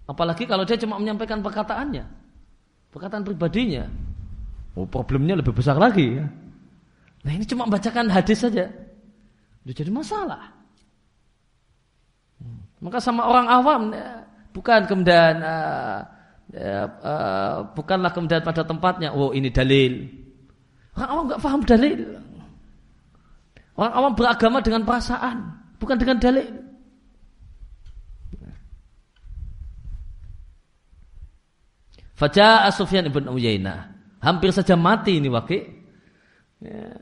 apalagi 0.05 0.46
kalau 0.46 0.62
dia 0.62 0.77
cuma 0.77 1.01
menyampaikan 1.01 1.41
perkataannya, 1.41 2.05
perkataan 2.93 3.25
pribadinya. 3.25 3.89
Oh 4.77 4.86
problemnya 4.86 5.41
lebih 5.41 5.57
besar 5.57 5.74
lagi. 5.74 6.22
Ya. 6.22 6.29
Nah 7.25 7.31
ini 7.34 7.50
cuma 7.50 7.65
bacakan 7.65 8.13
hadis 8.13 8.46
saja, 8.46 8.69
sudah 9.65 9.74
jadi 9.74 9.89
masalah. 9.89 10.53
Maka 12.77 13.01
sama 13.01 13.25
orang 13.25 13.50
awam 13.50 13.81
ya, 13.89 14.22
bukan 14.53 14.86
kemudian 14.86 15.41
uh, 15.41 16.05
uh, 16.53 16.88
uh, 17.01 17.55
bukanlah 17.74 18.13
kemudian 18.13 18.46
pada 18.46 18.62
tempatnya. 18.62 19.17
Oh 19.17 19.34
ini 19.34 19.50
dalil. 19.50 20.05
Orang 20.93 21.10
awam 21.10 21.24
nggak 21.25 21.41
paham 21.41 21.62
dalil. 21.65 22.00
Orang 23.77 23.93
awam 23.93 24.13
beragama 24.17 24.57
dengan 24.65 24.81
perasaan, 24.81 25.53
bukan 25.77 25.98
dengan 26.01 26.17
dalil. 26.17 26.50
Faja'a 32.17 32.74
Sufyan 32.74 33.05
ibn 33.05 33.29
Uyainah. 33.29 33.93
Hampir 34.17 34.50
saja 34.50 34.74
mati 34.74 35.22
ini 35.22 35.29
wakil. 35.29 35.62
Ya. 36.57 36.98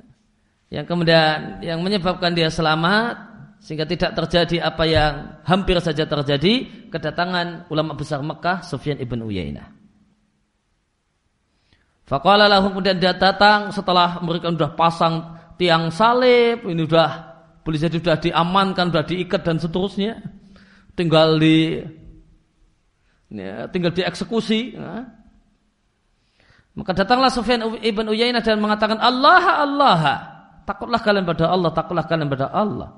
Yang 0.67 0.85
kemudian 0.91 1.63
yang 1.63 1.79
menyebabkan 1.79 2.35
dia 2.35 2.51
selamat 2.51 3.15
sehingga 3.63 3.87
tidak 3.87 4.11
terjadi 4.11 4.67
apa 4.67 4.83
yang 4.83 5.39
hampir 5.47 5.79
saja 5.79 6.03
terjadi 6.03 6.67
kedatangan 6.91 7.71
ulama 7.71 7.95
besar 7.95 8.19
Mekah 8.19 8.59
Sufyan 8.67 8.99
ibn 8.99 9.23
Uyainah. 9.23 9.71
Faqala 12.05 12.51
lahu 12.51 12.75
kemudian 12.75 12.99
dia 12.99 13.15
datang 13.15 13.71
setelah 13.71 14.19
mereka 14.19 14.51
sudah 14.51 14.71
pasang 14.75 15.34
tiang 15.55 15.91
salib, 15.91 16.63
ini 16.67 16.83
sudah 16.87 17.09
boleh 17.65 17.79
jadi 17.81 17.97
sudah 17.97 18.17
diamankan, 18.21 18.93
sudah 18.93 19.05
diikat 19.05 19.41
dan 19.41 19.57
seterusnya. 19.57 20.21
Tinggal 20.95 21.41
di 21.41 21.81
ya, 23.33 23.67
tinggal 23.73 23.91
dieksekusi. 23.91 24.77
Ya. 24.77 25.09
Maka 26.75 26.91
datanglah 26.91 27.31
Sufyan 27.31 27.63
ibn 27.81 28.05
Uyainah 28.11 28.43
dan 28.43 28.59
mengatakan 28.59 28.99
Allah 28.99 29.63
Allah 29.63 29.99
takutlah 30.67 30.99
kalian 30.99 31.23
pada 31.23 31.47
Allah, 31.47 31.71
takutlah 31.71 32.03
kalian 32.03 32.27
pada 32.27 32.51
Allah. 32.51 32.89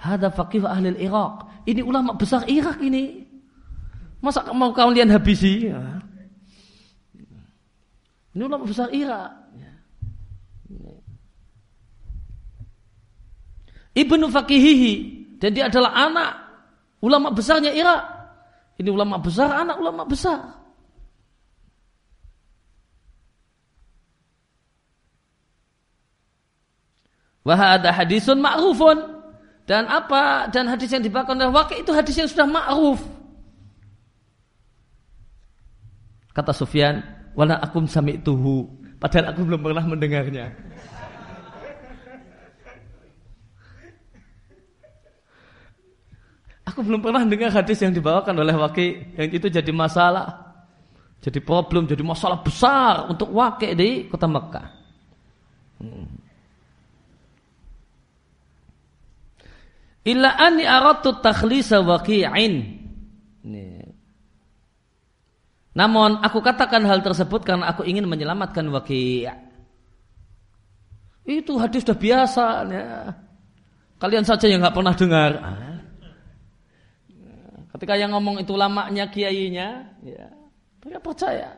Hada 0.00 0.32
faqih 0.32 0.64
ahli 0.64 0.96
Irak. 0.96 1.68
Ini 1.68 1.84
ulama 1.84 2.16
besar 2.16 2.48
Irak 2.48 2.80
ini. 2.80 3.28
Masa 4.24 4.48
mau 4.56 4.72
kalian 4.72 5.12
habisi? 5.12 5.68
Ya. 5.68 6.00
Ini 8.32 8.42
ulama 8.48 8.64
besar 8.64 8.88
Irak. 8.96 9.30
Ya. 9.60 9.72
Ibnu 13.94 14.30
Fakihihi 14.30 14.92
dan 15.42 15.50
dia 15.56 15.66
adalah 15.66 15.90
anak 15.96 16.30
ulama 17.02 17.34
besarnya 17.34 17.74
Irak. 17.74 18.02
Ini 18.80 18.88
ulama 18.88 19.20
besar, 19.20 19.52
anak 19.60 19.76
ulama 19.76 20.08
besar. 20.08 20.60
Wahada 27.40 27.88
hadisun 27.92 28.38
ma'rufun 28.40 29.00
dan 29.64 29.88
apa? 29.88 30.48
Dan 30.52 30.68
hadis 30.68 30.92
yang 30.92 31.00
dibawakan 31.00 31.40
oleh 31.40 31.52
wakil 31.52 31.76
itu 31.80 31.92
hadis 31.92 32.14
yang 32.16 32.28
sudah 32.28 32.46
ma'ruf. 32.48 33.00
Kata 36.30 36.54
Sufyan, 36.54 37.02
wala 37.34 37.58
akum 37.58 37.88
sami 37.90 38.20
tuhu. 38.20 38.68
Padahal 39.00 39.32
aku 39.32 39.44
belum 39.48 39.60
pernah 39.64 39.84
mendengarnya. 39.88 40.52
Aku 46.70 46.86
belum 46.86 47.02
pernah 47.02 47.26
dengar 47.26 47.50
hadis 47.50 47.82
yang 47.82 47.90
dibawakan 47.90 48.34
oleh 48.38 48.54
wakil 48.54 49.02
yang 49.18 49.30
itu 49.34 49.50
jadi 49.50 49.72
masalah. 49.74 50.54
Jadi 51.20 51.42
problem, 51.42 51.84
jadi 51.84 52.00
masalah 52.00 52.40
besar 52.40 53.10
untuk 53.10 53.28
wakil 53.34 53.74
di 53.74 54.06
kota 54.08 54.24
Mekah. 54.24 54.66
Hmm. 55.82 56.08
Illa 60.06 60.32
anni 60.38 60.64
aradtu 60.64 61.18
takhlisa 61.20 61.82
waqi'in. 61.84 62.54
Namun 65.76 66.24
aku 66.24 66.40
katakan 66.40 66.86
hal 66.88 67.04
tersebut 67.04 67.44
karena 67.44 67.68
aku 67.68 67.84
ingin 67.84 68.08
menyelamatkan 68.08 68.64
waqi'. 68.72 69.28
Itu 71.26 71.60
hadis 71.60 71.84
sudah 71.84 71.98
biasa. 71.98 72.44
Ya. 72.70 73.12
Kalian 74.00 74.24
saja 74.24 74.48
yang 74.48 74.64
nggak 74.64 74.76
pernah 74.78 74.94
dengar. 74.96 75.32
Ketika 77.80 77.96
yang 77.96 78.12
ngomong 78.12 78.44
itu 78.44 78.52
lamanya 78.60 79.08
kiainya, 79.08 79.88
ya, 80.04 80.28
mereka 80.84 81.00
percaya. 81.00 81.48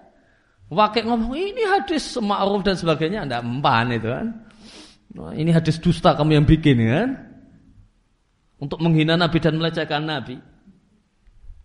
Wakil 0.71 1.03
ngomong 1.03 1.35
ini 1.35 1.67
hadis 1.67 2.15
ma'ruf 2.23 2.63
dan 2.63 2.79
sebagainya, 2.79 3.27
anda 3.27 3.43
empan 3.43 3.91
itu 3.91 4.07
kan. 4.07 4.31
ini 5.35 5.51
hadis 5.51 5.83
dusta 5.83 6.15
kamu 6.15 6.39
yang 6.39 6.47
bikin 6.47 6.79
kan 6.87 7.11
untuk 8.63 8.79
menghina 8.79 9.19
Nabi 9.19 9.43
dan 9.43 9.59
melecehkan 9.59 10.07
Nabi. 10.07 10.39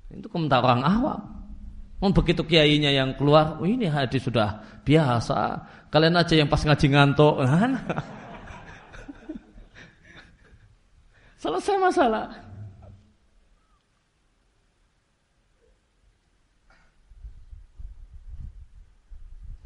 Itu 0.09 0.25
komentar 0.25 0.65
orang 0.65 0.81
awam. 0.81 1.21
Oh, 2.01 2.09
begitu 2.09 2.41
kiainya 2.41 2.89
yang 2.89 3.13
keluar, 3.13 3.61
oh, 3.61 3.69
ini 3.69 3.85
hadis 3.85 4.25
sudah 4.25 4.81
biasa. 4.81 5.69
Kalian 5.93 6.17
aja 6.17 6.33
yang 6.33 6.49
pas 6.49 6.65
ngaji 6.65 6.97
ngantuk, 6.97 7.45
kan? 7.45 7.77
Selesai 11.45 11.77
masalah. 11.77 12.46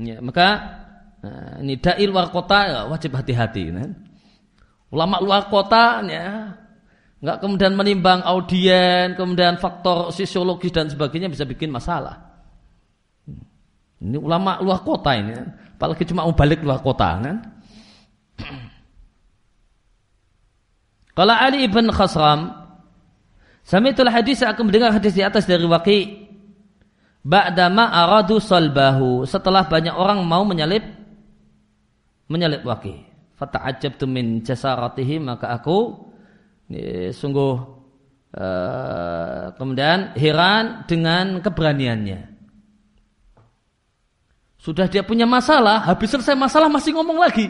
Ya, 0.02 0.18
maka 0.18 0.48
nah, 1.22 1.62
ini 1.62 1.78
dai 1.78 2.06
luar 2.10 2.34
kota 2.34 2.58
ya, 2.66 2.80
wajib 2.90 3.14
hati-hati 3.14 3.70
kan. 3.70 3.92
Ulama 4.90 5.22
luar 5.22 5.46
kota 5.48 6.02
ya, 6.10 6.58
nggak 7.22 7.38
kemudian 7.38 7.78
menimbang 7.78 8.26
audien, 8.26 9.14
kemudian 9.14 9.62
faktor 9.62 10.10
sosiologis 10.10 10.74
dan 10.74 10.90
sebagainya 10.90 11.30
bisa 11.30 11.46
bikin 11.46 11.70
masalah. 11.70 12.18
Ini 14.02 14.18
ulama 14.18 14.58
luar 14.66 14.82
kota 14.82 15.14
ini, 15.14 15.38
apalagi 15.78 16.10
cuma 16.10 16.26
mau 16.26 16.34
balik 16.34 16.66
luar 16.66 16.82
kota 16.82 17.22
kan. 17.22 17.38
Kalau 21.14 21.36
Ali 21.38 21.70
ibn 21.70 21.86
Khasram, 21.94 22.50
itulah 23.62 24.10
hadis 24.10 24.42
aku 24.42 24.66
mendengar 24.66 24.90
hadis 24.90 25.14
di 25.14 25.22
atas 25.22 25.46
dari 25.46 25.62
Waqi. 25.70 26.21
Ba'dama 27.22 27.94
aradu 27.94 28.42
salbahu. 28.42 29.30
Setelah 29.30 29.70
banyak 29.70 29.94
orang 29.94 30.26
mau 30.26 30.42
menyalip 30.42 30.82
menyalip 32.26 32.66
Waqi. 32.66 33.06
Fata'ajabtu 33.38 34.06
min 34.06 34.46
jasaratihi 34.46 35.18
maka 35.18 35.50
aku 35.54 36.10
ini, 36.72 37.12
sungguh 37.12 37.54
uh, 38.38 39.52
kemudian 39.58 40.16
heran 40.16 40.88
dengan 40.88 41.44
keberaniannya. 41.44 42.32
Sudah 44.62 44.86
dia 44.86 45.02
punya 45.02 45.26
masalah, 45.26 45.82
habis 45.90 46.14
selesai 46.14 46.38
masalah 46.38 46.70
masih 46.70 46.94
ngomong 46.94 47.18
lagi. 47.18 47.50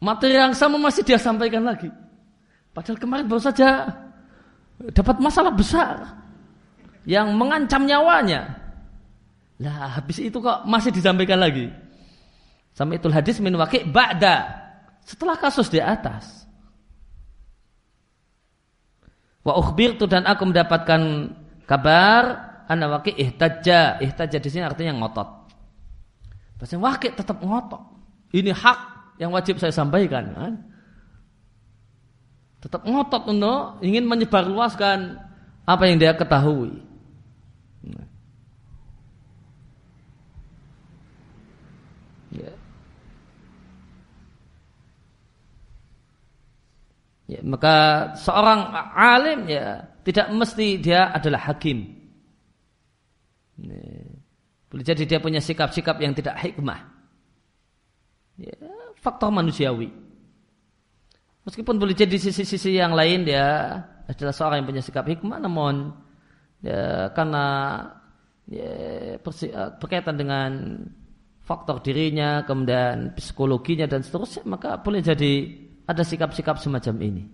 Materi 0.00 0.34
yang 0.34 0.56
sama 0.56 0.80
masih 0.80 1.04
dia 1.04 1.20
sampaikan 1.20 1.62
lagi. 1.62 1.92
Padahal 2.72 2.96
kemarin 2.98 3.28
baru 3.28 3.38
saja 3.38 3.94
dapat 4.96 5.20
masalah 5.20 5.52
besar 5.52 6.22
yang 7.08 7.34
mengancam 7.34 7.86
nyawanya. 7.86 8.58
Lah 9.62 9.98
habis 9.98 10.18
itu 10.18 10.38
kok 10.42 10.66
masih 10.66 10.90
disampaikan 10.90 11.38
lagi. 11.38 11.70
Sampai 12.72 12.98
itu 12.98 13.06
hadis 13.12 13.38
min 13.38 13.54
waqi' 13.54 13.86
ba'da. 13.86 14.48
Setelah 15.04 15.36
kasus 15.36 15.68
di 15.68 15.78
atas. 15.82 16.46
Wa 19.42 19.58
ukhbirtu 19.58 20.06
dan 20.06 20.22
aku 20.24 20.46
mendapatkan 20.46 21.02
kabar 21.66 22.22
anna 22.70 22.86
waqi 22.90 23.12
ihtajja. 23.18 23.98
Ihtajja 24.00 24.38
di 24.38 24.48
sini 24.48 24.64
artinya 24.64 24.94
ngotot. 25.02 25.28
Bahasa 26.58 26.78
waqi 26.78 27.10
tetap 27.12 27.42
ngotot. 27.42 27.82
Ini 28.32 28.54
hak 28.54 28.78
yang 29.18 29.34
wajib 29.34 29.58
saya 29.58 29.74
sampaikan 29.74 30.32
kan. 30.32 30.54
Tetap 32.62 32.86
ngotot 32.86 33.26
untuk 33.26 33.82
ingin 33.82 34.06
menyebarluaskan 34.06 35.18
apa 35.66 35.82
yang 35.90 35.98
dia 35.98 36.14
ketahui. 36.14 36.78
Ya. 42.30 42.54
Ya, 47.32 47.40
maka 47.40 47.74
seorang 48.20 48.68
alim 48.92 49.48
ya 49.48 49.88
tidak 50.04 50.28
mesti 50.36 50.76
dia 50.76 51.08
adalah 51.08 51.40
hakim. 51.48 51.88
Ya. 53.56 53.80
Boleh 54.68 54.84
jadi 54.84 55.04
dia 55.08 55.18
punya 55.20 55.40
sikap-sikap 55.40 55.96
yang 56.00 56.12
tidak 56.12 56.36
hikmah. 56.40 56.80
Ya, 58.36 58.56
faktor 59.00 59.32
manusiawi. 59.32 59.88
Meskipun 61.44 61.76
boleh 61.80 61.96
jadi 61.96 62.16
sisi-sisi 62.20 62.76
yang 62.76 62.92
lain 62.92 63.24
dia 63.24 63.80
adalah 64.08 64.32
seorang 64.32 64.62
yang 64.62 64.68
punya 64.68 64.84
sikap 64.84 65.04
hikmah, 65.08 65.40
namun 65.40 65.92
ya, 66.60 67.12
karena 67.16 67.46
ya, 68.48 68.72
eh, 69.16 69.68
berkaitan 69.80 70.16
dengan 70.20 70.50
faktor 71.42 71.80
dirinya, 71.82 72.44
kemudian 72.44 73.12
psikologinya 73.18 73.88
dan 73.88 74.00
seterusnya, 74.04 74.46
maka 74.46 74.80
boleh 74.80 75.02
jadi 75.02 75.62
ada 75.86 76.02
sikap-sikap 76.02 76.58
semacam 76.58 76.94
ini. 77.02 77.24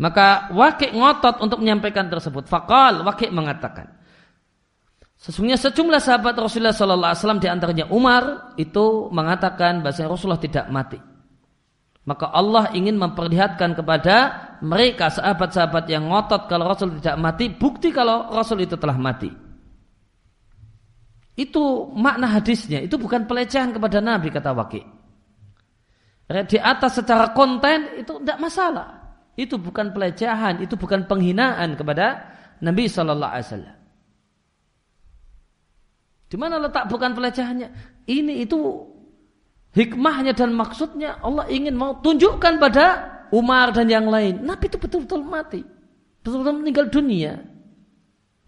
Maka 0.00 0.48
wakil 0.56 0.96
ngotot 0.96 1.44
untuk 1.44 1.60
menyampaikan 1.60 2.08
tersebut. 2.08 2.48
Fakal 2.48 3.04
wakil 3.04 3.28
mengatakan, 3.36 4.00
Sesungguhnya 5.20 5.60
sejumlah 5.60 6.00
sahabat 6.00 6.32
Rasulullah 6.32 6.72
Sallallahu 6.72 7.12
Alaihi 7.12 7.20
Wasallam 7.20 7.42
di 7.44 7.48
antaranya 7.52 7.86
Umar 7.92 8.56
itu 8.56 9.12
mengatakan 9.12 9.84
bahasa 9.84 10.08
Rasulullah 10.08 10.40
tidak 10.40 10.64
mati. 10.72 10.96
Maka 12.08 12.32
Allah 12.32 12.72
ingin 12.72 12.96
memperlihatkan 12.96 13.76
kepada 13.76 14.16
mereka 14.64 15.12
sahabat-sahabat 15.12 15.84
yang 15.92 16.08
ngotot 16.08 16.48
kalau 16.48 16.64
Rasul 16.72 16.96
tidak 16.96 17.20
mati, 17.20 17.52
bukti 17.52 17.92
kalau 17.92 18.32
Rasul 18.32 18.64
itu 18.64 18.80
telah 18.80 18.96
mati. 18.96 19.28
Itu 21.40 21.88
makna 21.96 22.28
hadisnya, 22.28 22.84
itu 22.84 23.00
bukan 23.00 23.24
pelecehan 23.24 23.72
kepada 23.72 24.04
Nabi 24.04 24.28
kata 24.28 24.52
Waki. 24.52 24.84
Di 26.28 26.60
atas 26.60 27.00
secara 27.00 27.32
konten 27.32 27.96
itu 27.96 28.20
tidak 28.20 28.38
masalah. 28.44 28.88
Itu 29.40 29.56
bukan 29.56 29.96
pelecehan, 29.96 30.60
itu 30.60 30.76
bukan 30.76 31.08
penghinaan 31.08 31.80
kepada 31.80 32.28
Nabi 32.60 32.84
Sallallahu 32.92 33.32
Alaihi 33.32 33.46
Wasallam. 33.48 33.76
Di 36.30 36.36
mana 36.36 36.60
letak 36.60 36.92
bukan 36.92 37.16
pelecehannya? 37.16 37.68
Ini 38.04 38.44
itu 38.44 38.84
hikmahnya 39.72 40.36
dan 40.36 40.52
maksudnya 40.52 41.18
Allah 41.24 41.48
ingin 41.48 41.72
mau 41.72 41.98
tunjukkan 42.04 42.60
pada 42.60 42.86
Umar 43.32 43.72
dan 43.72 43.88
yang 43.88 44.06
lain. 44.12 44.44
Nabi 44.44 44.68
itu 44.68 44.76
betul-betul 44.76 45.24
mati. 45.24 45.64
Betul-betul 46.20 46.54
meninggal 46.60 46.86
dunia. 46.92 47.40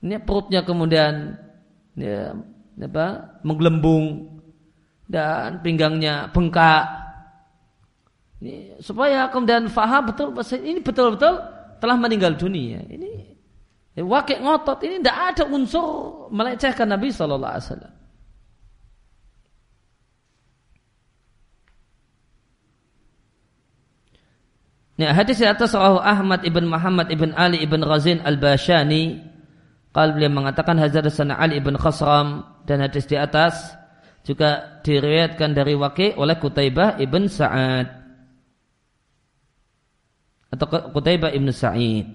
Ini 0.04 0.20
perutnya 0.22 0.60
kemudian 0.60 1.40
ya, 1.96 2.36
apa, 2.80 3.40
menggelembung 3.44 4.32
dan 5.10 5.60
pinggangnya 5.60 6.32
bengkak. 6.32 6.88
Ini, 8.42 8.82
supaya 8.82 9.30
kemudian 9.30 9.70
faham 9.70 10.10
betul 10.10 10.34
ini 10.64 10.82
betul-betul 10.82 11.38
telah 11.78 11.96
meninggal 11.98 12.34
dunia. 12.34 12.82
Ini 12.86 13.32
wakil 14.02 14.40
ngotot 14.40 14.80
ini 14.88 15.04
tidak 15.04 15.18
ada 15.36 15.44
unsur 15.52 16.26
melecehkan 16.32 16.88
Nabi 16.88 17.12
Shallallahu 17.12 17.52
Alaihi 17.52 17.66
Wasallam. 17.68 17.94
Ya, 25.00 25.10
hadis 25.16 25.40
di 25.40 25.48
atas 25.48 25.72
Rahu 25.74 25.98
Ahmad 25.98 26.46
ibn 26.46 26.68
Muhammad 26.68 27.10
ibn 27.10 27.34
Ali 27.34 27.58
ibn 27.58 27.82
Razin 27.82 28.22
al 28.22 28.38
Bashani, 28.38 29.18
kalau 29.90 30.14
beliau 30.14 30.30
mengatakan 30.30 30.78
sana 31.10 31.34
Ali 31.40 31.58
ibn 31.58 31.74
Khasram 31.74 32.51
dan 32.68 32.84
hadis 32.84 33.06
di 33.08 33.18
atas 33.18 33.74
juga 34.22 34.80
diriwayatkan 34.86 35.50
dari 35.50 35.74
Waqi 35.74 36.14
oleh 36.14 36.36
Kutaibah 36.38 36.98
ibn 37.02 37.26
Sa'ad 37.26 38.02
atau 40.52 40.66
Kutaibah 40.92 41.32
ibn 41.32 41.48
Sa'id. 41.48 42.06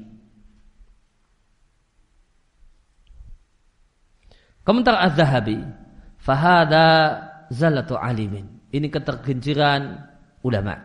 Komentar 4.61 4.99
Az-Zahabi, 4.99 5.63
fahada 6.21 6.85
zalatu 7.49 7.97
alimin. 7.97 8.45
Ini 8.69 8.91
ketergenciran 8.91 10.05
ulama. 10.43 10.75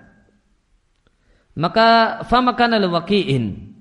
Maka 1.58 2.22
famakana 2.24 2.80
wakiin. 2.88 3.74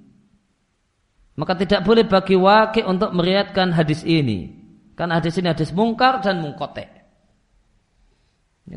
Maka 1.38 1.56
tidak 1.56 1.88
boleh 1.88 2.04
bagi 2.04 2.36
wakil 2.36 2.92
untuk 2.92 3.16
meriatkan 3.16 3.72
hadis 3.72 4.04
ini. 4.04 4.61
Karena 5.02 5.18
hadis 5.18 5.34
ini 5.42 5.50
hadis 5.50 5.74
mungkar 5.74 6.22
dan 6.22 6.46
mungkotek. 6.46 6.86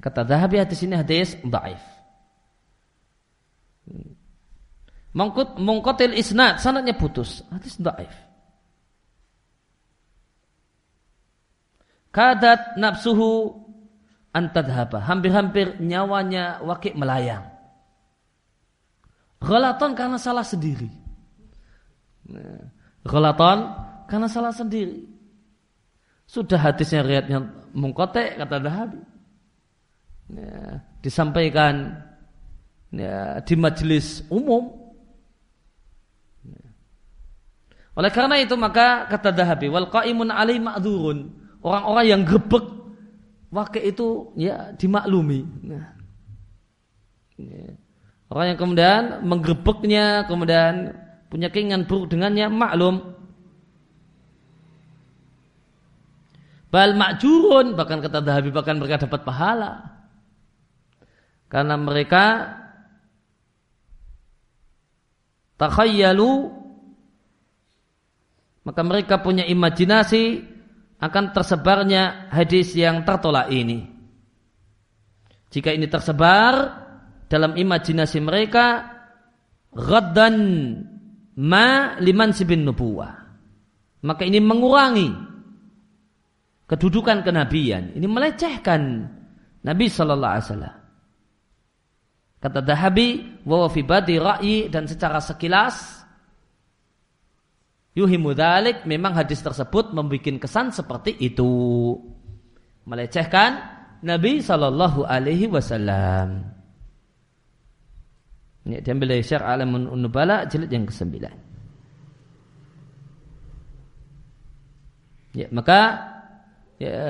Kata 0.00 0.24
Zahabi 0.24 0.56
hadis 0.56 0.80
ini 0.80 0.96
hadis 0.96 1.36
daif. 1.44 1.84
Mungkotil 5.60 6.16
isnad, 6.16 6.64
sanatnya 6.64 6.96
putus. 6.96 7.44
Hadis 7.52 7.76
daif. 7.76 8.08
kadat 12.14 12.78
nafsuhu 12.78 13.58
antadhaba. 14.30 15.02
Hampir-hampir 15.02 15.82
nyawanya 15.82 16.62
wakil 16.62 16.94
melayang. 16.94 17.50
Ghalatan 19.42 19.98
karena 19.98 20.16
salah 20.16 20.46
sendiri. 20.46 20.88
Ghalatan 23.02 23.58
karena 24.06 24.30
salah 24.30 24.54
sendiri. 24.54 25.13
Sudah 26.24 26.58
hadisnya 26.58 27.04
riatnya 27.04 27.38
mengkotek 27.76 28.40
kata 28.40 28.56
Dahabi. 28.58 29.00
Ya, 30.32 30.80
disampaikan 31.04 32.00
ya, 32.88 33.44
di 33.44 33.54
majelis 33.60 34.24
umum. 34.32 34.72
Ya. 36.42 36.64
Oleh 37.92 38.10
karena 38.10 38.40
itu 38.40 38.56
maka 38.56 39.04
kata 39.12 39.36
Dahabi 39.36 39.68
wal 39.68 39.92
qaimun 39.92 40.32
alai 40.32 40.56
ma'dzurun 40.56 41.28
orang-orang 41.60 42.06
yang 42.08 42.22
grebek 42.24 42.64
wakil 43.54 43.82
itu 43.84 44.06
ya 44.34 44.72
dimaklumi. 44.74 45.44
Nah, 45.68 45.86
ya. 47.38 47.78
Orang 48.34 48.50
yang 48.50 48.58
kemudian 48.58 49.02
menggerebeknya, 49.22 50.26
kemudian 50.26 50.90
punya 51.30 51.54
keinginan 51.54 51.86
buruk 51.86 52.10
dengannya, 52.10 52.50
maklum. 52.50 53.13
Bal 56.74 56.98
makjurun, 56.98 57.78
bahkan 57.78 58.02
kata 58.02 58.18
Dahabi, 58.18 58.50
bahkan 58.50 58.74
mereka 58.82 59.06
dapat 59.06 59.22
pahala. 59.22 59.94
Karena 61.46 61.78
mereka 61.78 62.50
takhayyalu 65.54 66.50
maka 68.66 68.82
mereka 68.82 69.22
punya 69.22 69.46
imajinasi 69.46 70.42
akan 70.98 71.30
tersebarnya 71.30 72.34
hadis 72.34 72.74
yang 72.74 73.06
tertolak 73.06 73.54
ini. 73.54 73.86
Jika 75.54 75.70
ini 75.70 75.86
tersebar 75.86 76.82
dalam 77.30 77.54
imajinasi 77.54 78.18
mereka, 78.18 78.82
ghaddan 79.70 80.36
ma 81.38 81.94
liman 82.02 82.34
sibin 82.34 82.66
nubuwah. 82.66 83.14
Maka 84.02 84.26
ini 84.26 84.42
mengurangi 84.42 85.33
kedudukan 86.74 87.22
kenabian. 87.22 87.94
Ini 87.94 88.02
melecehkan 88.10 89.06
Nabi 89.62 89.86
Sallallahu 89.86 90.32
Alaihi 90.34 90.46
Wasallam. 90.50 90.76
Kata 92.42 92.60
Dahabi, 92.60 93.08
wa 93.46 93.70
fi 93.70 93.80
badi 93.86 94.18
ra'yi 94.18 94.68
dan 94.68 94.84
secara 94.84 95.22
sekilas 95.22 96.04
Yuhimu 97.94 98.34
dalik 98.34 98.82
memang 98.90 99.14
hadis 99.14 99.38
tersebut 99.38 99.94
membuat 99.94 100.26
kesan 100.42 100.74
seperti 100.74 101.14
itu. 101.14 101.94
Melecehkan 102.90 103.62
Nabi 104.02 104.42
Shallallahu 104.42 105.06
Alaihi 105.06 105.46
Wasallam. 105.46 106.42
Ini 108.66 108.82
diambil 108.82 109.14
dari 109.14 109.22
Syar 109.22 109.46
Alamun 109.46 109.86
Unubala 109.86 110.42
jilid 110.50 110.74
yang 110.74 110.90
ke-9. 110.90 111.22
Ya, 115.38 115.46
maka 115.54 116.13
ya, 116.78 117.02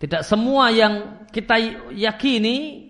tidak 0.00 0.22
semua 0.24 0.72
yang 0.72 1.26
kita 1.28 1.56
yakini 1.92 2.88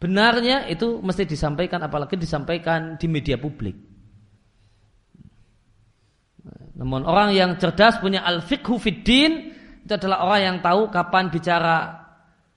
benarnya 0.00 0.68
itu 0.68 1.00
mesti 1.00 1.24
disampaikan 1.24 1.80
apalagi 1.80 2.20
disampaikan 2.20 3.00
di 3.00 3.06
media 3.08 3.40
publik. 3.40 3.76
Namun 6.74 7.06
orang 7.06 7.30
yang 7.32 7.56
cerdas 7.56 8.02
punya 8.02 8.26
al-fiqhu 8.26 8.76
fiddin 8.82 9.54
itu 9.84 9.92
adalah 9.94 10.26
orang 10.26 10.40
yang 10.42 10.56
tahu 10.64 10.90
kapan 10.90 11.30
bicara 11.30 12.04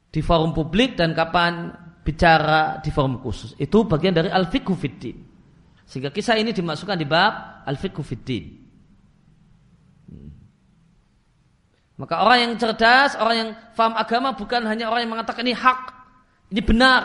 di 0.10 0.24
forum 0.24 0.56
publik 0.56 0.98
dan 0.98 1.14
kapan 1.14 1.70
bicara 2.02 2.80
di 2.80 2.90
forum 2.90 3.20
khusus. 3.20 3.54
Itu 3.60 3.84
bagian 3.84 4.16
dari 4.16 4.32
al-fiqhu 4.32 4.74
fiddin. 4.74 5.18
Sehingga 5.88 6.12
kisah 6.12 6.36
ini 6.40 6.52
dimasukkan 6.52 6.98
di 7.00 7.08
bab 7.08 7.64
al-fiqhu 7.68 8.02
fiddin. 8.02 8.44
Hmm. 10.08 10.32
Maka 11.98 12.22
orang 12.22 12.38
yang 12.46 12.52
cerdas, 12.62 13.18
orang 13.18 13.36
yang 13.36 13.50
faham 13.74 13.98
agama 13.98 14.38
bukan 14.38 14.62
hanya 14.70 14.86
orang 14.94 15.10
yang 15.10 15.14
mengatakan 15.18 15.42
ini 15.42 15.58
hak, 15.58 15.82
ini 16.54 16.62
benar. 16.62 17.02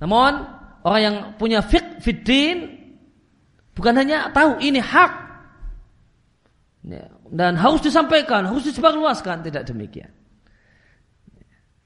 Namun 0.00 0.32
orang 0.88 1.00
yang 1.04 1.16
punya 1.36 1.60
fiqh 1.60 2.00
fiddin 2.00 2.80
bukan 3.76 3.92
hanya 3.92 4.32
tahu 4.32 4.56
ini 4.64 4.80
hak 4.80 5.12
dan 7.28 7.60
harus 7.60 7.84
disampaikan, 7.84 8.48
harus 8.48 8.64
disebarluaskan, 8.64 9.44
tidak 9.44 9.68
demikian. 9.68 10.08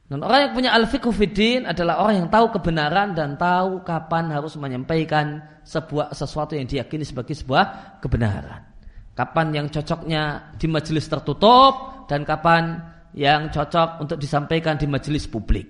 Dan 0.06 0.20
orang 0.20 0.38
yang 0.44 0.52
punya 0.52 0.70
al-fiqhu 0.76 1.08
fiddin 1.08 1.64
adalah 1.64 2.04
orang 2.04 2.20
yang 2.20 2.28
tahu 2.28 2.52
kebenaran 2.52 3.16
dan 3.16 3.40
tahu 3.40 3.80
kapan 3.80 4.28
harus 4.28 4.54
menyampaikan 4.60 5.40
sebuah 5.64 6.12
sesuatu 6.12 6.52
yang 6.52 6.68
diyakini 6.68 7.00
sebagai 7.00 7.32
sebuah 7.32 7.96
kebenaran. 8.04 8.71
Kapan 9.12 9.52
yang 9.52 9.66
cocoknya 9.68 10.56
di 10.56 10.66
majelis 10.72 11.04
tertutup 11.04 12.06
dan 12.08 12.24
kapan 12.24 12.80
yang 13.12 13.52
cocok 13.52 14.00
untuk 14.00 14.16
disampaikan 14.16 14.80
di 14.80 14.88
majelis 14.88 15.28
publik. 15.28 15.68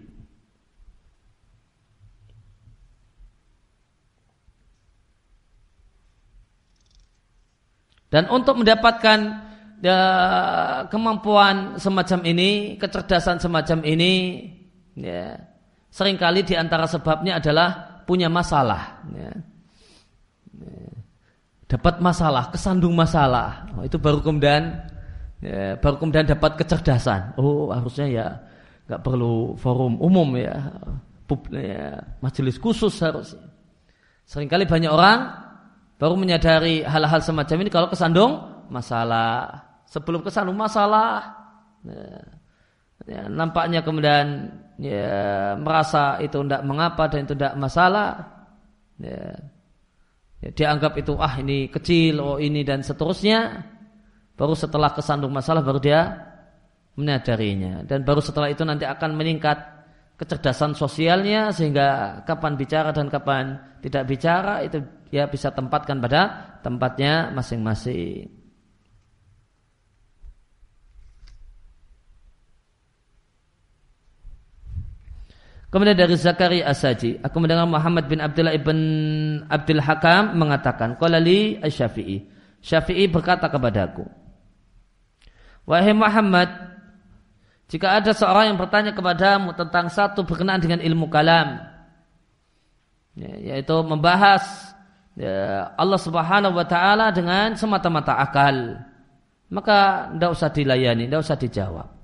Dan 8.12 8.28
untuk 8.28 8.60
mendapatkan 8.60 9.18
ya, 9.80 9.98
kemampuan 10.92 11.80
semacam 11.80 12.20
ini, 12.28 12.76
kecerdasan 12.76 13.40
semacam 13.40 13.80
ini, 13.88 14.12
ya, 15.00 15.32
sering 15.88 16.20
kali 16.20 16.44
di 16.44 16.52
antara 16.52 16.84
sebabnya 16.84 17.40
adalah 17.40 18.04
punya 18.04 18.28
masalah. 18.28 19.00
Ya. 19.16 19.32
ya. 20.60 20.91
Dapat 21.72 22.04
masalah, 22.04 22.52
kesandung 22.52 22.92
masalah, 22.92 23.64
oh, 23.72 23.80
itu 23.80 23.96
baru 23.96 24.20
kemudian, 24.20 24.76
ya, 25.40 25.80
baru 25.80 25.96
kemudian 25.96 26.28
dapat 26.28 26.60
kecerdasan. 26.60 27.32
Oh 27.40 27.72
harusnya 27.72 28.06
ya 28.12 28.26
nggak 28.84 29.00
perlu 29.00 29.56
forum 29.56 29.96
umum 29.96 30.36
ya, 30.36 30.68
pub, 31.24 31.48
ya 31.48 31.96
majelis 32.20 32.60
khusus 32.60 32.92
harusnya. 33.00 33.48
Seringkali 34.28 34.68
banyak 34.68 34.92
orang 34.92 35.32
baru 35.96 36.12
menyadari 36.20 36.84
hal-hal 36.84 37.24
semacam 37.24 37.56
ini 37.64 37.70
kalau 37.72 37.88
kesandung 37.88 38.32
masalah 38.68 39.64
sebelum 39.88 40.20
ke 40.20 40.28
sana 40.28 40.52
masalah 40.52 41.24
ya, 41.88 42.04
ya, 43.08 43.22
nampaknya 43.32 43.80
kemudian 43.80 44.50
ya, 44.76 45.56
merasa 45.56 46.20
itu 46.20 46.36
tidak 46.44 46.68
mengapa 46.68 47.08
dan 47.08 47.24
itu 47.24 47.32
tidak 47.32 47.56
masalah 47.56 48.08
ya, 49.00 49.40
ya, 50.42 50.50
dianggap 50.50 50.98
itu 50.98 51.14
ah 51.16 51.38
ini 51.38 51.70
kecil 51.70 52.18
oh 52.18 52.36
ini 52.36 52.66
dan 52.66 52.82
seterusnya 52.82 53.62
baru 54.34 54.58
setelah 54.58 54.90
kesandung 54.92 55.30
masalah 55.30 55.62
baru 55.62 55.78
dia 55.78 56.00
menyadarinya 56.98 57.86
dan 57.86 58.04
baru 58.04 58.20
setelah 58.20 58.52
itu 58.52 58.66
nanti 58.66 58.84
akan 58.84 59.16
meningkat 59.16 59.56
kecerdasan 60.20 60.76
sosialnya 60.76 61.50
sehingga 61.50 62.20
kapan 62.28 62.54
bicara 62.54 62.90
dan 62.92 63.08
kapan 63.08 63.58
tidak 63.82 64.06
bicara 64.06 64.62
itu 64.62 64.78
ya 65.10 65.26
bisa 65.26 65.50
tempatkan 65.50 65.98
pada 65.98 66.54
tempatnya 66.62 67.34
masing-masing. 67.34 68.41
Kemudian 75.72 75.96
dari 75.96 76.20
Zakaria 76.20 76.68
Asaji, 76.68 77.24
aku 77.24 77.40
mendengar 77.40 77.64
Muhammad 77.64 78.04
bin 78.04 78.20
Abdullah 78.20 78.52
ibn 78.52 78.76
Abdul 79.48 79.80
Hakam 79.80 80.36
mengatakan, 80.36 81.00
"Qala 81.00 81.16
Asy-Syafi'i." 81.16 82.28
Syafi'i 82.60 83.08
berkata 83.08 83.48
kepadaku, 83.48 84.04
"Wahai 85.64 85.96
Muhammad, 85.96 86.52
jika 87.72 87.96
ada 87.96 88.12
seorang 88.12 88.52
yang 88.52 88.60
bertanya 88.60 88.92
kepadamu 88.92 89.56
tentang 89.56 89.88
satu 89.88 90.28
berkenaan 90.28 90.60
dengan 90.60 90.84
ilmu 90.84 91.08
kalam, 91.08 91.64
ya, 93.16 93.56
yaitu 93.56 93.72
membahas 93.80 94.76
ya, 95.16 95.72
Allah 95.72 95.96
Subhanahu 95.96 96.52
wa 96.52 96.68
taala 96.68 97.16
dengan 97.16 97.56
semata-mata 97.56 98.20
akal, 98.20 98.76
maka 99.48 100.12
tidak 100.12 100.36
usah 100.36 100.52
dilayani, 100.52 101.08
tidak 101.08 101.24
usah 101.24 101.40
dijawab. 101.40 102.01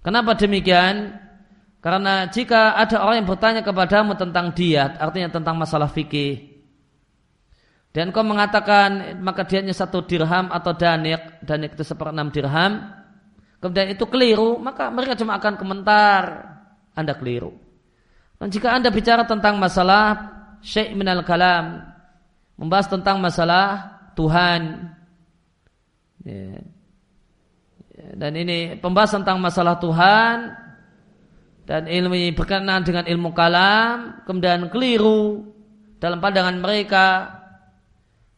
Kenapa 0.00 0.36
demikian? 0.36 1.16
Karena 1.80 2.28
jika 2.28 2.76
ada 2.76 3.00
orang 3.00 3.24
yang 3.24 3.28
bertanya 3.28 3.62
kepadamu 3.64 4.12
tentang 4.16 4.52
diat, 4.52 5.00
artinya 5.00 5.32
tentang 5.32 5.56
masalah 5.56 5.88
fikih, 5.88 6.50
dan 7.90 8.14
kau 8.14 8.22
mengatakan 8.22 9.18
maka 9.18 9.42
diatnya 9.42 9.74
satu 9.74 10.06
dirham 10.06 10.46
atau 10.54 10.76
danik, 10.78 11.42
danik 11.42 11.74
itu 11.74 11.82
seperenam 11.82 12.30
dirham, 12.30 12.86
kemudian 13.58 13.90
itu 13.90 14.04
keliru, 14.06 14.62
maka 14.62 14.92
mereka 14.94 15.18
cuma 15.18 15.40
akan 15.40 15.58
komentar, 15.58 16.22
Anda 16.94 17.18
keliru. 17.18 17.50
Dan 18.38 18.54
jika 18.54 18.78
Anda 18.78 18.94
bicara 18.94 19.26
tentang 19.26 19.58
masalah 19.58 20.32
syekh 20.62 20.94
minal 20.94 21.26
kalam, 21.26 21.82
membahas 22.54 22.86
tentang 22.86 23.18
masalah 23.18 23.98
Tuhan, 24.14 24.94
ya, 26.22 26.62
dan 28.16 28.32
ini 28.36 28.76
pembahasan 28.78 29.22
tentang 29.22 29.40
masalah 29.42 29.76
Tuhan 29.80 30.36
dan 31.68 31.86
ilmu 31.86 32.34
berkenaan 32.34 32.82
dengan 32.82 33.04
ilmu 33.06 33.30
kalam 33.30 34.24
kemudian 34.26 34.66
keliru 34.72 35.46
dalam 36.00 36.18
pandangan 36.18 36.56
mereka. 36.58 37.06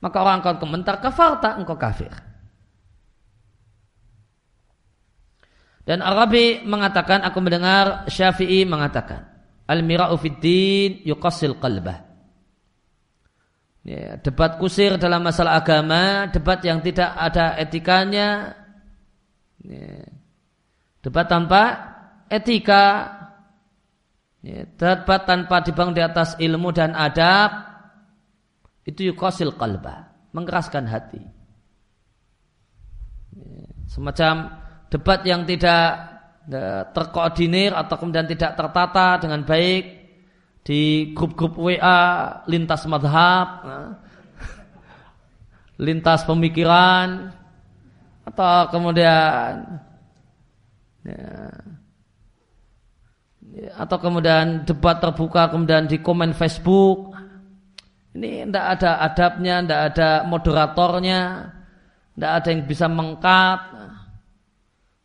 Maka 0.03 0.19
orang 0.19 0.43
akan 0.43 0.59
komentar 0.59 0.99
kafarta 0.99 1.55
engkau 1.55 1.79
kafir. 1.79 2.11
Dan 5.87 6.03
Arabi 6.03 6.63
mengatakan 6.67 7.23
aku 7.23 7.39
mendengar 7.39 8.07
Syafi'i 8.11 8.67
mengatakan 8.67 9.31
al-mira'u 9.67 10.15
fiddin 10.19 11.03
yuqassil 11.07 11.59
qalbah 11.59 12.03
ya, 13.87 14.19
debat 14.23 14.59
kusir 14.59 14.95
dalam 14.99 15.27
masalah 15.27 15.59
agama 15.59 16.31
debat 16.31 16.63
yang 16.63 16.79
tidak 16.83 17.11
ada 17.19 17.59
etikanya 17.59 18.55
Ya. 19.63 20.07
Debat 21.03 21.27
tanpa 21.27 21.63
etika, 22.31 22.85
ya. 24.43 24.67
debat 24.67 25.23
tanpa 25.27 25.63
dibangun 25.63 25.95
di 25.99 26.03
atas 26.03 26.39
ilmu 26.39 26.71
dan 26.71 26.95
adab, 26.95 27.51
itu 28.87 29.11
yukosil 29.11 29.55
kalba, 29.59 30.11
mengeraskan 30.35 30.87
hati. 30.87 31.23
Ya. 33.35 33.67
Semacam 33.91 34.35
debat 34.91 35.21
yang 35.27 35.43
tidak 35.47 35.87
ya, 36.47 36.87
terkoordinir 36.91 37.75
atau 37.75 37.99
kemudian 37.99 38.27
tidak 38.31 38.55
tertata 38.59 39.19
dengan 39.23 39.43
baik 39.47 39.85
di 40.63 41.11
grup-grup 41.11 41.59
WA 41.59 42.03
lintas 42.47 42.87
madhab, 42.87 43.49
ya. 43.67 43.79
lintas 45.87 46.23
pemikiran, 46.23 47.42
atau 48.33 48.73
kemudian 48.73 49.61
ya, 51.05 51.53
atau 53.77 53.97
kemudian 54.01 54.65
debat 54.65 54.97
terbuka 54.97 55.53
kemudian 55.53 55.85
di 55.85 56.01
komen 56.01 56.33
Facebook 56.33 57.13
ini 58.13 58.45
tidak 58.45 58.67
ada 58.77 58.91
adabnya, 59.09 59.65
tidak 59.65 59.81
ada 59.93 60.09
moderatornya, 60.29 61.21
tidak 62.13 62.33
ada 62.37 62.49
yang 62.53 62.63
bisa 62.69 62.87
mengkat, 62.93 63.61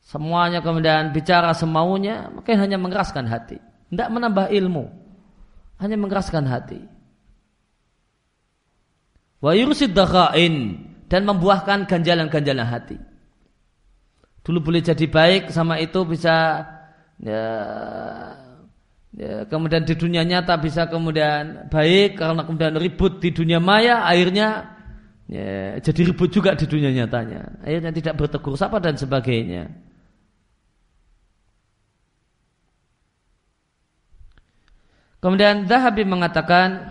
semuanya 0.03 0.59
kemudian 0.59 1.15
bicara 1.15 1.55
semaunya, 1.55 2.27
maka 2.27 2.51
hanya 2.59 2.75
mengeraskan 2.75 3.23
hati, 3.31 3.63
tidak 3.87 4.09
menambah 4.11 4.51
ilmu, 4.51 4.91
hanya 5.79 5.95
mengeraskan 5.95 6.43
hati. 6.51 6.83
Wa 9.39 9.55
dan 11.07 11.23
membuahkan 11.23 11.87
ganjalan-ganjalan 11.87 12.67
hati. 12.67 12.99
Dulu 14.47 14.71
boleh 14.71 14.79
jadi 14.79 15.11
baik 15.11 15.51
sama 15.51 15.75
itu 15.75 16.07
bisa 16.07 16.63
ya, 17.19 17.43
ya, 19.11 19.43
kemudian 19.51 19.83
di 19.83 19.91
dunia 19.99 20.23
nyata 20.23 20.55
bisa 20.55 20.87
kemudian 20.87 21.67
baik 21.67 22.15
karena 22.15 22.47
kemudian 22.47 22.79
ribut 22.79 23.19
di 23.19 23.35
dunia 23.35 23.59
maya 23.59 24.07
akhirnya 24.07 24.71
ya, 25.27 25.75
jadi 25.83 26.15
ribut 26.15 26.31
juga 26.31 26.55
di 26.55 26.63
dunia 26.63 26.95
nyatanya. 26.95 27.59
Akhirnya 27.59 27.91
tidak 27.91 28.15
bertegur 28.23 28.55
sapa 28.55 28.79
dan 28.79 28.95
sebagainya. 28.95 29.67
Kemudian 35.19 35.67
Zahabi 35.67 36.07
mengatakan 36.07 36.87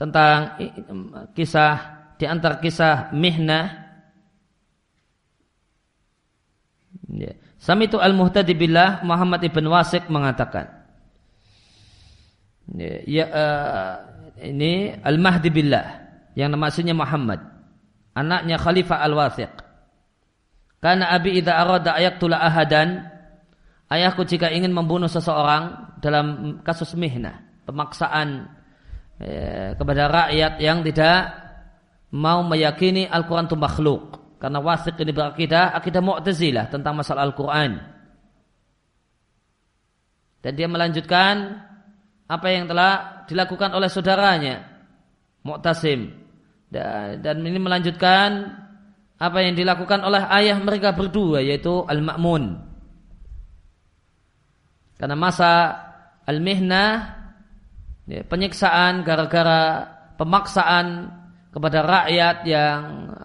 tentang 0.00 0.56
kisah 1.36 2.00
di 2.16 2.24
antara 2.24 2.56
kisah 2.64 3.12
mihnah 3.12 3.83
Ya. 7.14 7.32
Samitu 7.62 8.02
al-muhtadi 8.02 8.52
billah 8.58 9.06
Muhammad 9.06 9.40
ibn 9.46 9.64
Wasik 9.70 10.10
mengatakan. 10.10 10.66
Ya, 12.74 12.94
ya 13.06 13.24
uh, 13.30 13.92
ini 14.42 14.98
al-mahdi 14.98 15.48
billah 15.54 15.86
yang 16.34 16.50
maksudnya 16.58 16.92
Muhammad. 16.92 17.38
Anaknya 18.14 18.58
Khalifah 18.58 18.98
al-Wathiq. 19.06 19.52
Karena 20.82 21.14
abi 21.16 21.40
idza 21.40 21.56
arada 21.56 21.96
ayaktula 21.96 22.36
ahadan 22.44 23.08
ayahku 23.88 24.28
jika 24.28 24.52
ingin 24.52 24.74
membunuh 24.74 25.08
seseorang 25.08 25.96
dalam 26.04 26.60
kasus 26.60 26.92
mihna, 26.92 27.40
pemaksaan 27.64 28.52
ya, 29.16 29.72
kepada 29.80 30.12
rakyat 30.12 30.52
yang 30.60 30.84
tidak 30.84 31.32
mau 32.12 32.44
meyakini 32.44 33.08
Al-Quran 33.08 33.48
itu 33.48 33.56
makhluk. 33.56 34.23
Karena 34.44 34.60
wasik 34.60 35.00
ini 35.00 35.08
berakidah, 35.08 35.72
akidah 35.72 36.04
mu'tazilah 36.04 36.68
tentang 36.68 37.00
masalah 37.00 37.24
Al-Quran. 37.24 37.80
Dan 40.44 40.52
dia 40.52 40.68
melanjutkan 40.68 41.64
apa 42.28 42.52
yang 42.52 42.68
telah 42.68 43.24
dilakukan 43.24 43.72
oleh 43.72 43.88
saudaranya, 43.88 44.68
Mu'tasim. 45.48 46.12
Dan, 46.68 47.24
dan 47.24 47.40
ini 47.40 47.56
melanjutkan 47.56 48.52
apa 49.16 49.38
yang 49.40 49.56
dilakukan 49.56 50.04
oleh 50.04 50.20
ayah 50.28 50.60
mereka 50.60 50.92
berdua, 50.92 51.40
yaitu 51.40 51.80
Al-Ma'mun. 51.88 52.60
Karena 55.00 55.16
masa 55.16 55.72
Al-Mihnah, 56.28 56.88
ya, 58.12 58.20
penyiksaan 58.28 59.08
gara-gara 59.08 59.88
pemaksaan 60.20 61.08
kepada 61.54 61.86
rakyat 61.86 62.36
yang 62.50 62.78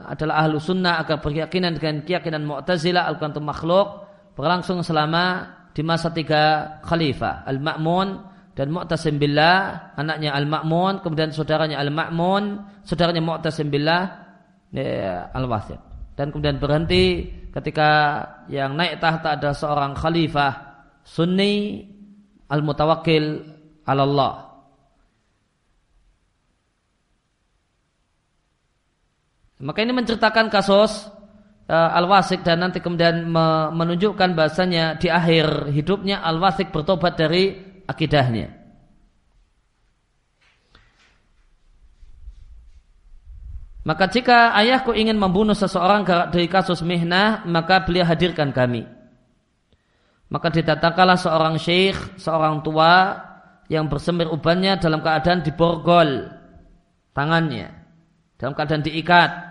adalah 0.06 0.46
ahlu 0.46 0.62
sunnah 0.62 1.02
agar 1.02 1.18
berkeyakinan 1.18 1.74
dengan 1.82 2.06
keyakinan 2.06 2.46
Mu'tazilah 2.46 3.10
al-Quran 3.10 3.42
makhluk 3.42 4.06
berlangsung 4.38 4.86
selama 4.86 5.50
di 5.74 5.82
masa 5.82 6.14
tiga 6.14 6.78
khalifah 6.86 7.50
Al-Ma'mun 7.50 8.08
dan 8.54 8.70
Mu'tasim 8.70 9.18
billah. 9.18 9.92
Anaknya 9.98 10.38
Al-Ma'mun 10.38 11.02
kemudian 11.02 11.34
saudaranya 11.34 11.82
Al-Ma'mun 11.82 12.44
saudaranya 12.86 13.26
Mu'tasim 13.26 13.74
billah 13.74 14.30
ya, 14.70 15.34
Al-Wasith 15.34 15.82
dan 16.14 16.30
kemudian 16.30 16.62
berhenti 16.62 17.32
ketika 17.50 17.90
yang 18.52 18.78
naik 18.78 19.02
tahta 19.02 19.40
ada 19.40 19.56
seorang 19.56 19.98
khalifah 19.98 20.84
sunni 21.02 21.88
al-mutawakkil 22.46 23.26
Allah 23.88 24.49
Maka 29.60 29.84
ini 29.84 29.92
menceritakan 29.92 30.48
kasus 30.48 31.12
uh, 31.68 31.98
Al-Wasik 32.00 32.48
dan 32.48 32.64
nanti 32.64 32.80
kemudian 32.80 33.28
me 33.28 33.70
menunjukkan 33.76 34.32
bahasanya 34.32 34.96
di 34.96 35.12
akhir 35.12 35.68
hidupnya 35.76 36.24
Al-Wasik 36.24 36.72
bertobat 36.72 37.20
dari 37.20 37.60
akidahnya. 37.84 38.56
Maka 43.84 44.06
jika 44.06 44.54
ayahku 44.54 44.94
ingin 44.94 45.18
membunuh 45.18 45.58
seseorang 45.58 46.06
dari 46.06 46.46
kasus 46.46 46.86
mihnah, 46.86 47.42
maka 47.50 47.82
beliau 47.82 48.06
hadirkan 48.06 48.54
kami. 48.54 48.86
Maka 50.30 50.54
didatangkanlah 50.54 51.18
seorang 51.18 51.58
syekh, 51.58 51.98
seorang 52.22 52.62
tua 52.62 53.18
yang 53.66 53.90
bersemir 53.90 54.30
ubannya 54.30 54.78
dalam 54.78 55.02
keadaan 55.02 55.42
diborgol 55.42 56.30
tangannya, 57.18 57.74
dalam 58.38 58.54
keadaan 58.54 58.86
diikat. 58.86 59.49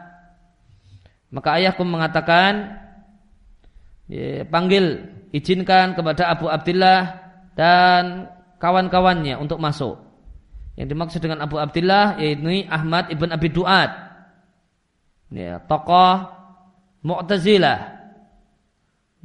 Maka 1.29 1.61
ayahku 1.61 1.85
mengatakan, 1.85 2.81
panggil, 4.49 5.05
izinkan 5.33 5.93
kepada 5.93 6.33
Abu 6.33 6.49
Abdullah 6.49 7.21
dan 7.53 8.33
kawan-kawannya 8.57 9.37
untuk 9.37 9.61
masuk. 9.61 10.01
Yang 10.79 10.89
dimaksud 10.95 11.21
dengan 11.21 11.43
Abu 11.45 11.59
Abdullah 11.59 12.17
yaitu 12.23 12.65
Ahmad 12.71 13.11
ibn 13.11 13.29
Abi 13.35 13.49
Duat. 13.51 13.91
Ya, 15.29 15.61
tokoh 15.61 16.25
Mu'tazilah. 17.05 17.79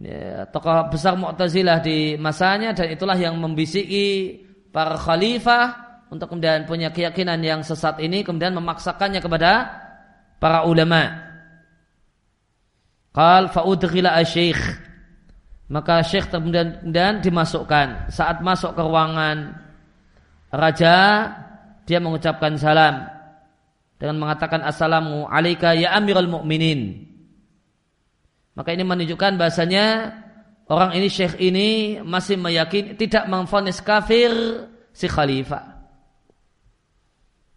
Ya, 0.01 0.49
tokoh 0.49 0.91
besar 0.91 1.15
Mu'tazilah 1.15 1.79
di 1.79 2.17
masanya 2.19 2.75
dan 2.75 2.91
itulah 2.91 3.15
yang 3.15 3.39
membisiki 3.39 4.41
para 4.73 4.97
khalifah 4.97 5.79
untuk 6.11 6.29
kemudian 6.29 6.65
punya 6.65 6.89
keyakinan 6.93 7.39
yang 7.41 7.61
sesat 7.61 7.97
ini 8.01 8.25
kemudian 8.25 8.53
memaksakannya 8.57 9.21
kepada 9.21 9.71
para 10.41 10.65
ulama. 10.65 11.32
Qal 13.13 13.53
fa'udghila 13.53 14.17
asy 14.17 14.57
Maka 15.69 16.01
syekh 16.01 16.33
kemudian, 16.33 16.81
kemudian 16.81 17.21
dimasukkan. 17.21 18.09
Saat 18.09 18.41
masuk 18.41 18.73
ke 18.77 18.81
ruangan 18.81 19.57
raja, 20.53 20.95
dia 21.85 21.97
mengucapkan 21.97 22.57
salam 22.57 23.09
dengan 23.97 24.19
mengatakan 24.19 24.61
assalamu 24.61 25.25
alaika 25.25 25.73
ya 25.73 25.95
amirul 25.97 26.29
mu'minin. 26.29 27.09
Maka 28.53 28.69
ini 28.75 28.85
menunjukkan 28.85 29.39
bahasanya 29.39 30.13
orang 30.69 30.93
ini 30.93 31.07
syekh 31.09 31.41
ini 31.41 31.97
masih 32.05 32.37
meyakini 32.37 32.93
tidak 32.93 33.25
memfonis 33.25 33.81
kafir 33.81 34.29
si 34.93 35.09
khalifah. 35.09 35.73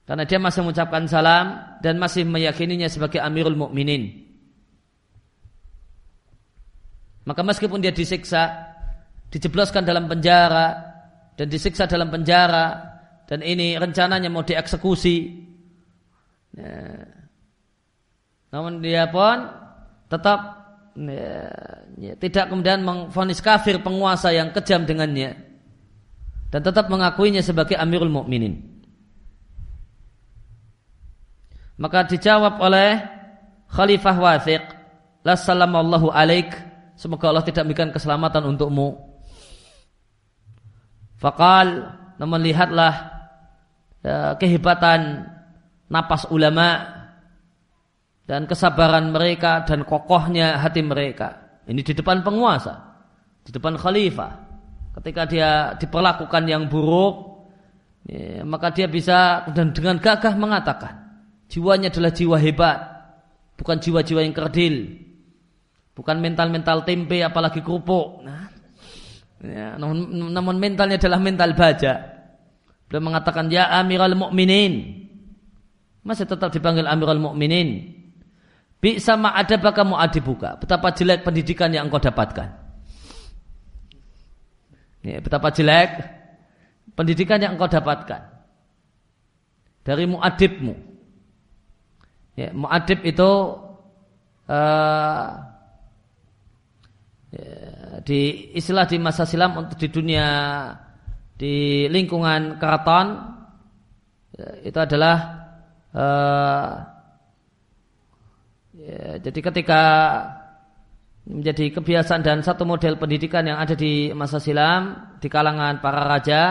Karena 0.07 0.23
dia 0.23 0.38
masih 0.38 0.62
mengucapkan 0.62 1.05
salam 1.11 1.79
dan 1.83 1.99
masih 1.99 2.23
meyakininya 2.23 2.87
sebagai 2.87 3.19
amirul 3.21 3.59
mu'minin. 3.59 4.26
Maka 7.27 7.43
meskipun 7.43 7.83
dia 7.83 7.91
disiksa, 7.91 8.71
dijebloskan 9.35 9.83
dalam 9.83 10.07
penjara 10.07 10.79
dan 11.35 11.47
disiksa 11.51 11.91
dalam 11.91 12.07
penjara 12.09 12.97
dan 13.27 13.43
ini 13.43 13.75
rencananya 13.75 14.31
mau 14.31 14.47
dieksekusi. 14.47 15.17
Ya. 16.55 17.03
Namun 18.55 18.79
dia 18.79 19.11
pun 19.11 19.51
tetap 20.07 20.39
ya, 20.95 21.51
ya, 21.99 22.12
tidak 22.17 22.47
kemudian 22.47 22.87
mengfonis 22.87 23.43
kafir 23.43 23.83
penguasa 23.83 24.31
yang 24.31 24.55
kejam 24.55 24.87
dengannya 24.87 25.35
dan 26.55 26.61
tetap 26.62 26.87
mengakuinya 26.87 27.43
sebagai 27.43 27.75
Amirul 27.75 28.09
Mukminin. 28.09 28.62
Maka 31.77 32.09
dijawab 32.09 32.57
oleh 32.62 33.05
Khalifah 33.69 34.17
Wathiq, 34.17 34.65
La 35.27 35.35
salamallahu 35.37 36.09
alaik 36.15 36.55
Semoga 36.96 37.28
Allah 37.28 37.44
tidak 37.44 37.68
memberikan 37.68 37.92
keselamatan 37.92 38.56
untukmu. 38.56 38.96
Fakal, 41.20 41.92
namun 42.16 42.40
lihatlah 42.40 42.94
ya, 44.00 44.37
kehebatan 44.40 45.28
napas 45.92 46.28
ulama 46.32 46.96
dan 48.24 48.48
kesabaran 48.48 49.12
mereka 49.12 49.62
dan 49.68 49.85
kokohnya 49.85 50.56
hati 50.56 50.80
mereka. 50.80 51.61
Ini 51.68 51.80
di 51.85 51.92
depan 51.92 52.24
penguasa, 52.24 52.74
di 53.44 53.52
depan 53.52 53.76
khalifah. 53.76 54.44
Ketika 54.96 55.28
dia 55.28 55.76
diperlakukan 55.76 56.42
yang 56.48 56.72
buruk, 56.72 57.44
ya, 58.09 58.40
maka 58.48 58.72
dia 58.72 58.88
bisa 58.88 59.44
dan 59.52 59.76
dengan 59.76 60.00
gagah 60.00 60.32
mengatakan, 60.32 60.96
jiwanya 61.52 61.92
adalah 61.92 62.12
jiwa 62.16 62.40
hebat, 62.40 62.78
bukan 63.61 63.76
jiwa-jiwa 63.85 64.24
yang 64.24 64.32
kerdil. 64.32 65.06
Bukan 65.96 66.20
mental-mental 66.20 66.85
tempe 66.85 67.24
apalagi 67.24 67.64
kerupuk. 67.64 68.20
Nah, 68.20 68.52
ya, 69.40 69.80
namun, 69.80 70.28
namun 70.28 70.61
mentalnya 70.61 71.00
adalah 71.00 71.16
mental 71.16 71.56
baja. 71.56 72.04
Beliau 72.85 73.09
mengatakan 73.09 73.48
ya 73.48 73.72
Amirul 73.80 74.12
Mukminin. 74.12 74.92
Masih 76.04 76.28
tetap 76.28 76.52
dipanggil 76.52 76.85
Amirul 76.85 77.18
Mukminin. 77.18 77.96
Bi 78.76 79.00
sama 79.00 79.32
ada 79.32 79.56
kamu 79.56 79.96
adibuka. 79.96 80.61
Betapa 80.61 80.92
jelek 80.92 81.24
pendidikan 81.24 81.72
yang 81.72 81.88
engkau 81.88 81.99
dapatkan. 81.99 82.68
Ya, 85.01 85.16
betapa 85.24 85.49
jelek 85.49 85.97
pendidikan 86.92 87.40
yang 87.40 87.57
engkau 87.57 87.72
dapatkan 87.72 88.36
dari 89.80 90.05
muadibmu. 90.05 90.76
Ya, 92.36 92.53
muadib 92.53 93.01
itu 93.01 93.30
uh, 94.44 95.55
Ya, 97.37 98.01
di 98.01 98.49
istilah 98.57 98.89
di 98.89 98.97
masa 98.97 99.28
silam 99.28 99.61
untuk 99.61 99.76
di 99.76 99.93
dunia 99.93 100.28
di 101.37 101.84
lingkungan 101.93 102.57
keraton 102.57 103.07
ya, 104.32 104.49
itu 104.64 104.78
adalah 104.80 105.16
uh, 105.93 106.70
ya, 108.72 109.20
jadi 109.20 109.41
ketika 109.53 109.82
menjadi 111.28 111.76
kebiasaan 111.76 112.22
dan 112.24 112.41
satu 112.41 112.64
model 112.64 112.97
pendidikan 112.97 113.45
yang 113.45 113.61
ada 113.61 113.76
di 113.76 114.14
masa 114.16 114.41
silam 114.41 115.12
di 115.20 115.28
kalangan 115.28 115.84
para 115.84 116.09
raja 116.09 116.43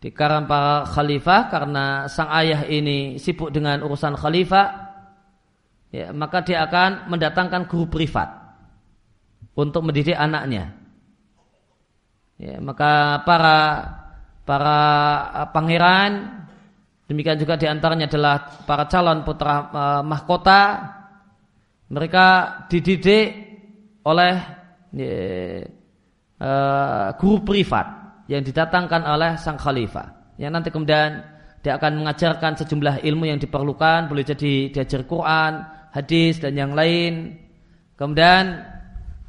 di 0.00 0.10
kalangan 0.10 0.48
para 0.48 0.74
khalifah 0.90 1.40
karena 1.52 1.84
sang 2.10 2.32
ayah 2.34 2.66
ini 2.66 3.20
sibuk 3.20 3.54
dengan 3.54 3.84
urusan 3.86 4.18
khalifah 4.18 4.66
ya, 5.94 6.10
maka 6.10 6.42
dia 6.42 6.66
akan 6.66 7.12
mendatangkan 7.12 7.70
guru 7.70 7.86
privat 7.86 8.39
untuk 9.60 9.84
mendidik 9.84 10.16
anaknya. 10.16 10.72
Ya, 12.40 12.56
maka 12.56 13.20
para 13.28 13.58
para 14.48 14.80
pangeran 15.52 16.40
demikian 17.04 17.36
juga 17.36 17.60
di 17.60 17.68
antaranya 17.68 18.08
adalah 18.08 18.64
para 18.64 18.88
calon 18.88 19.20
putra 19.22 19.68
uh, 19.68 20.02
mahkota 20.02 20.62
mereka 21.92 22.26
dididik 22.72 23.28
oleh 24.08 24.34
ya, 24.96 25.12
uh, 26.40 27.08
guru 27.20 27.44
privat 27.44 27.86
yang 28.32 28.40
didatangkan 28.40 29.04
oleh 29.04 29.36
sang 29.36 29.60
khalifah 29.60 30.34
yang 30.40 30.56
nanti 30.56 30.72
kemudian 30.72 31.20
dia 31.60 31.76
akan 31.76 32.00
mengajarkan 32.00 32.56
sejumlah 32.56 33.04
ilmu 33.04 33.28
yang 33.28 33.36
diperlukan 33.36 34.08
boleh 34.08 34.24
jadi 34.24 34.72
diajar 34.72 35.04
Quran, 35.04 35.60
hadis 35.92 36.40
dan 36.40 36.56
yang 36.56 36.72
lain. 36.72 37.36
Kemudian 38.00 38.64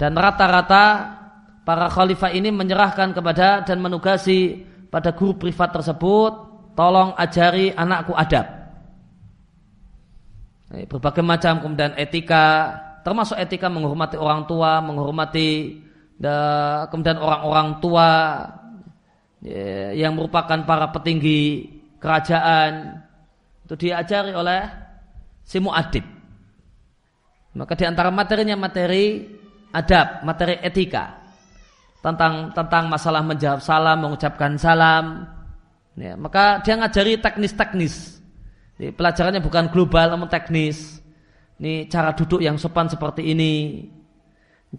dan 0.01 0.17
rata-rata 0.17 1.13
para 1.61 1.85
khalifah 1.93 2.33
ini 2.33 2.49
menyerahkan 2.49 3.13
kepada 3.13 3.61
dan 3.61 3.77
menugasi 3.77 4.65
pada 4.89 5.13
guru 5.13 5.37
privat 5.37 5.69
tersebut 5.69 6.33
tolong 6.73 7.13
ajari 7.13 7.69
anakku 7.69 8.17
adab. 8.17 8.49
Berbagai 10.89 11.21
macam 11.21 11.61
kemudian 11.61 11.93
etika 12.01 12.73
termasuk 13.05 13.37
etika 13.37 13.69
menghormati 13.69 14.17
orang 14.17 14.49
tua, 14.49 14.81
menghormati 14.81 15.77
kemudian 16.89 17.21
orang-orang 17.21 17.77
tua 17.77 18.09
ya, 19.37 19.93
yang 19.93 20.17
merupakan 20.17 20.65
para 20.65 20.89
petinggi 20.89 21.69
kerajaan 22.01 23.05
itu 23.69 23.85
diajari 23.85 24.33
oleh 24.33 24.65
si 25.45 25.61
muadib. 25.61 26.09
Maka 27.53 27.77
di 27.77 27.85
antara 27.85 28.09
materinya 28.09 28.57
materi 28.57 29.37
adab, 29.71 30.23
materi 30.27 30.59
etika 30.61 31.19
tentang 31.99 32.51
tentang 32.51 32.87
masalah 32.91 33.23
menjawab 33.25 33.59
salam, 33.63 33.97
mengucapkan 34.03 34.55
salam. 34.55 35.27
Ya, 35.99 36.15
maka 36.15 36.63
dia 36.63 36.79
ngajari 36.79 37.19
teknis-teknis. 37.19 38.19
Pelajarannya 38.79 39.43
bukan 39.43 39.69
global 39.69 40.15
namun 40.15 40.31
teknis. 40.31 41.03
Ini 41.61 41.85
cara 41.91 42.15
duduk 42.15 42.41
yang 42.41 42.57
sopan 42.57 42.89
seperti 42.89 43.29
ini. 43.29 43.85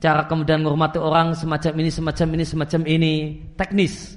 Cara 0.00 0.26
kemudian 0.26 0.64
menghormati 0.64 0.98
orang 0.98 1.36
semacam 1.36 1.72
ini, 1.84 1.90
semacam 1.92 2.28
ini, 2.34 2.44
semacam 2.48 2.80
ini. 2.88 3.14
Teknis. 3.54 4.16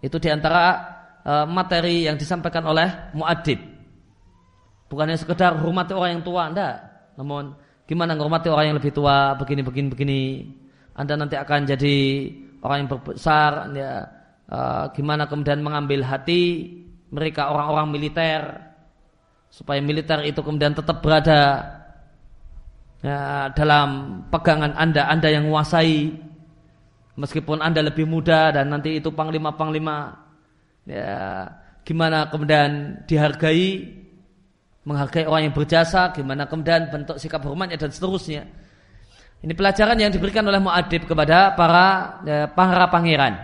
Itu 0.00 0.16
di 0.16 0.30
antara 0.32 0.96
Eh, 1.26 1.46
materi 1.50 2.06
yang 2.06 2.14
disampaikan 2.14 2.62
oleh 2.70 2.86
muadib. 3.10 3.58
Bukannya 4.86 5.18
sekedar 5.18 5.58
hormati 5.58 5.90
orang 5.90 6.10
yang 6.14 6.22
tua, 6.22 6.46
anda. 6.46 6.78
Namun 7.18 7.50
gimana 7.86 8.18
menghormati 8.18 8.50
orang 8.50 8.74
yang 8.74 8.76
lebih 8.82 8.92
tua, 8.92 9.38
begini, 9.38 9.62
begini, 9.62 9.88
begini. 9.88 10.22
Anda 10.98 11.14
nanti 11.14 11.38
akan 11.38 11.60
jadi 11.70 11.96
orang 12.60 12.76
yang 12.84 12.90
berbesar, 12.90 13.50
ya, 13.72 13.92
uh, 14.50 14.84
gimana 14.90 15.30
kemudian 15.30 15.62
mengambil 15.62 16.02
hati 16.02 16.74
mereka 17.14 17.54
orang-orang 17.54 17.94
militer? 17.94 18.42
Supaya 19.48 19.78
militer 19.78 20.20
itu 20.26 20.42
kemudian 20.42 20.74
tetap 20.74 21.00
berada 21.00 21.62
ya, 23.00 23.48
dalam 23.54 24.20
pegangan 24.28 24.74
anda, 24.74 25.06
anda 25.06 25.30
yang 25.30 25.46
menguasai. 25.46 26.26
Meskipun 27.16 27.64
anda 27.64 27.80
lebih 27.80 28.04
muda 28.04 28.52
dan 28.52 28.68
nanti 28.68 29.00
itu 29.00 29.08
panglima-panglima 29.08 30.20
ya. 30.84 31.48
Gimana 31.86 32.28
kemudian 32.28 33.00
dihargai 33.08 33.94
menghargai 34.86 35.26
orang 35.26 35.50
yang 35.50 35.54
berjasa 35.54 36.14
gimana 36.14 36.46
kemudian 36.46 36.86
bentuk 36.88 37.18
sikap 37.18 37.42
hormatnya 37.42 37.74
dan 37.74 37.90
seterusnya. 37.90 38.46
Ini 39.42 39.52
pelajaran 39.52 39.98
yang 39.98 40.14
diberikan 40.14 40.46
oleh 40.46 40.62
muadib 40.62 41.04
kepada 41.04 41.52
para 41.58 42.18
ya, 42.24 42.46
para 42.48 42.86
pangeran. 42.88 43.34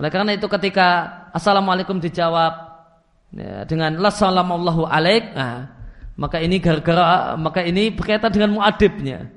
Oleh 0.00 0.10
karena 0.10 0.32
itu 0.34 0.48
ketika 0.48 0.88
assalamualaikum 1.36 2.00
dijawab 2.00 2.52
ya, 3.36 3.62
dengan 3.68 4.00
lassalamuallahu 4.00 4.88
alaik 4.88 5.36
nah, 5.36 5.70
maka 6.16 6.40
ini 6.40 6.58
gara-gara 6.58 7.36
maka 7.36 7.60
ini 7.62 7.92
berkaitan 7.92 8.32
dengan 8.32 8.56
muadibnya. 8.56 9.28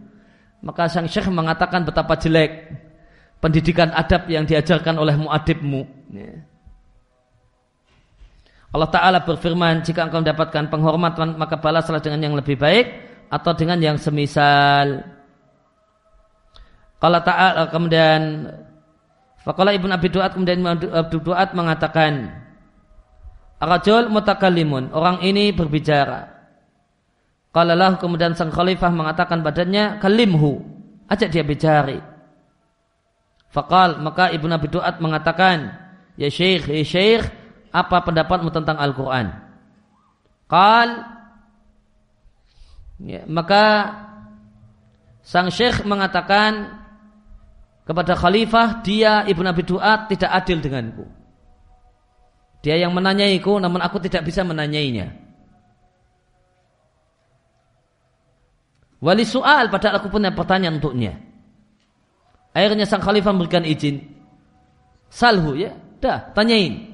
Maka 0.59 0.91
sang 0.91 1.07
syekh 1.07 1.27
mengatakan 1.31 1.87
betapa 1.87 2.19
jelek 2.19 2.67
pendidikan 3.39 3.91
adab 3.95 4.27
yang 4.27 4.43
diajarkan 4.43 4.95
oleh 4.95 5.15
muadibmu. 5.15 5.83
Ya. 6.11 6.48
Allah 8.69 8.89
Ta'ala 8.93 9.19
berfirman, 9.25 9.81
jika 9.81 10.05
engkau 10.05 10.21
mendapatkan 10.21 10.69
penghormatan, 10.69 11.33
maka 11.41 11.57
balaslah 11.57 11.97
dengan 11.97 12.21
yang 12.21 12.35
lebih 12.37 12.53
baik, 12.53 12.85
atau 13.33 13.51
dengan 13.57 13.81
yang 13.81 13.97
semisal. 13.97 15.01
Kalau 17.01 17.19
Ta'ala 17.25 17.65
kemudian, 17.73 18.45
Fakallah 19.41 19.73
Ibn 19.73 19.95
Abi 19.95 20.11
Duat 20.11 20.35
kemudian 20.35 20.61
Abi 20.67 21.17
Duat 21.17 21.55
mengatakan, 21.57 22.29
Rajul 23.59 24.07
mutakalimun, 24.13 24.93
orang 24.93 25.25
ini 25.25 25.49
berbicara. 25.49 26.29
Kalau 27.49 27.97
kemudian 27.97 28.37
sang 28.37 28.53
khalifah 28.53 28.93
mengatakan 28.93 29.41
badannya, 29.41 29.97
kalimhu, 29.97 30.61
ajak 31.09 31.33
dia 31.33 31.41
bicara. 31.41 31.97
Fakal, 33.49 33.97
maka 33.97 34.29
Ibn 34.29 34.61
Abi 34.61 34.69
Duat 34.69 35.01
mengatakan, 35.01 35.73
Ya 36.13 36.29
syekh, 36.29 36.69
ya 36.69 36.85
syekh, 36.85 37.25
apa 37.69 38.01
pendapatmu 38.01 38.49
tentang 38.49 38.77
Al-Quran? 38.77 39.27
Qal 40.49 40.89
ya, 43.05 43.21
maka 43.29 43.65
sang 45.21 45.53
syekh 45.53 45.85
mengatakan 45.85 46.81
kepada 47.85 48.17
khalifah 48.17 48.81
dia 48.81 49.25
Ibnu 49.29 49.45
Abi 49.45 49.63
Duat 49.65 50.09
tidak 50.09 50.29
adil 50.33 50.57
denganku. 50.61 51.05
Dia 52.65 52.75
yang 52.81 52.91
menanyaiku 52.91 53.61
namun 53.61 53.79
aku 53.79 54.01
tidak 54.01 54.25
bisa 54.25 54.41
menanyainya. 54.41 55.13
Wali 58.99 59.23
soal 59.23 59.71
padahal 59.71 60.03
aku 60.03 60.11
punya 60.11 60.33
pertanyaan 60.35 60.81
untuknya. 60.81 61.15
Akhirnya 62.51 62.83
sang 62.89 62.99
khalifah 62.99 63.31
memberikan 63.31 63.63
izin. 63.63 64.01
Salhu 65.07 65.55
ya, 65.55 65.77
dah 66.01 66.33
tanyain. 66.35 66.88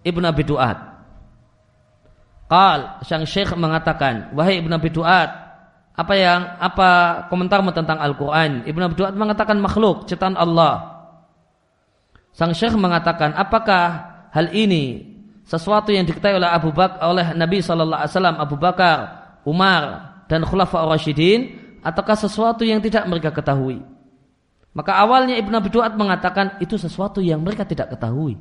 Ibnu 0.00 0.24
Abi 0.24 0.44
Duat. 0.48 0.78
Qal, 2.50 3.04
sang 3.06 3.22
syekh 3.28 3.54
mengatakan, 3.54 4.34
"Wahai 4.34 4.58
Ibnu 4.58 4.74
Abi 4.74 4.90
Duat, 4.90 5.30
apa 5.94 6.14
yang 6.16 6.58
apa 6.58 7.22
komentarmu 7.30 7.70
tentang 7.70 8.02
Al-Qur'an?" 8.02 8.66
Ibnu 8.66 8.82
Abi 8.90 8.96
Duat 8.98 9.14
mengatakan 9.14 9.60
makhluk, 9.62 10.08
ciptaan 10.10 10.34
Allah. 10.34 11.04
Sang 12.34 12.50
syekh 12.50 12.74
mengatakan, 12.74 13.36
"Apakah 13.38 13.84
hal 14.34 14.50
ini 14.50 15.04
sesuatu 15.46 15.94
yang 15.94 16.06
diketahui 16.06 16.42
oleh 16.42 16.50
Abu 16.50 16.74
Bakar 16.74 17.06
oleh 17.06 17.26
Nabi 17.38 17.62
sallallahu 17.62 18.00
alaihi 18.02 18.12
wasallam, 18.14 18.36
Abu 18.38 18.56
Bakar, 18.58 18.98
Umar 19.46 19.82
dan 20.26 20.42
Khulafa 20.46 20.86
Rasyidin 20.86 21.58
ataukah 21.86 22.18
sesuatu 22.18 22.66
yang 22.66 22.82
tidak 22.82 23.06
mereka 23.06 23.30
ketahui?" 23.30 23.82
Maka 24.70 25.02
awalnya 25.02 25.34
Ibnu 25.38 25.54
Abi 25.54 25.70
Duat 25.70 25.98
mengatakan 25.98 26.58
itu 26.62 26.78
sesuatu 26.78 27.18
yang 27.18 27.42
mereka 27.42 27.66
tidak 27.66 27.90
ketahui. 27.90 28.38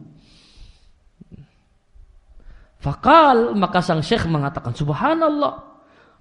Fakal 2.79 3.59
maka 3.59 3.83
sang 3.83 3.99
syekh 3.99 4.23
mengatakan 4.31 4.71
subhanallah 4.71 5.67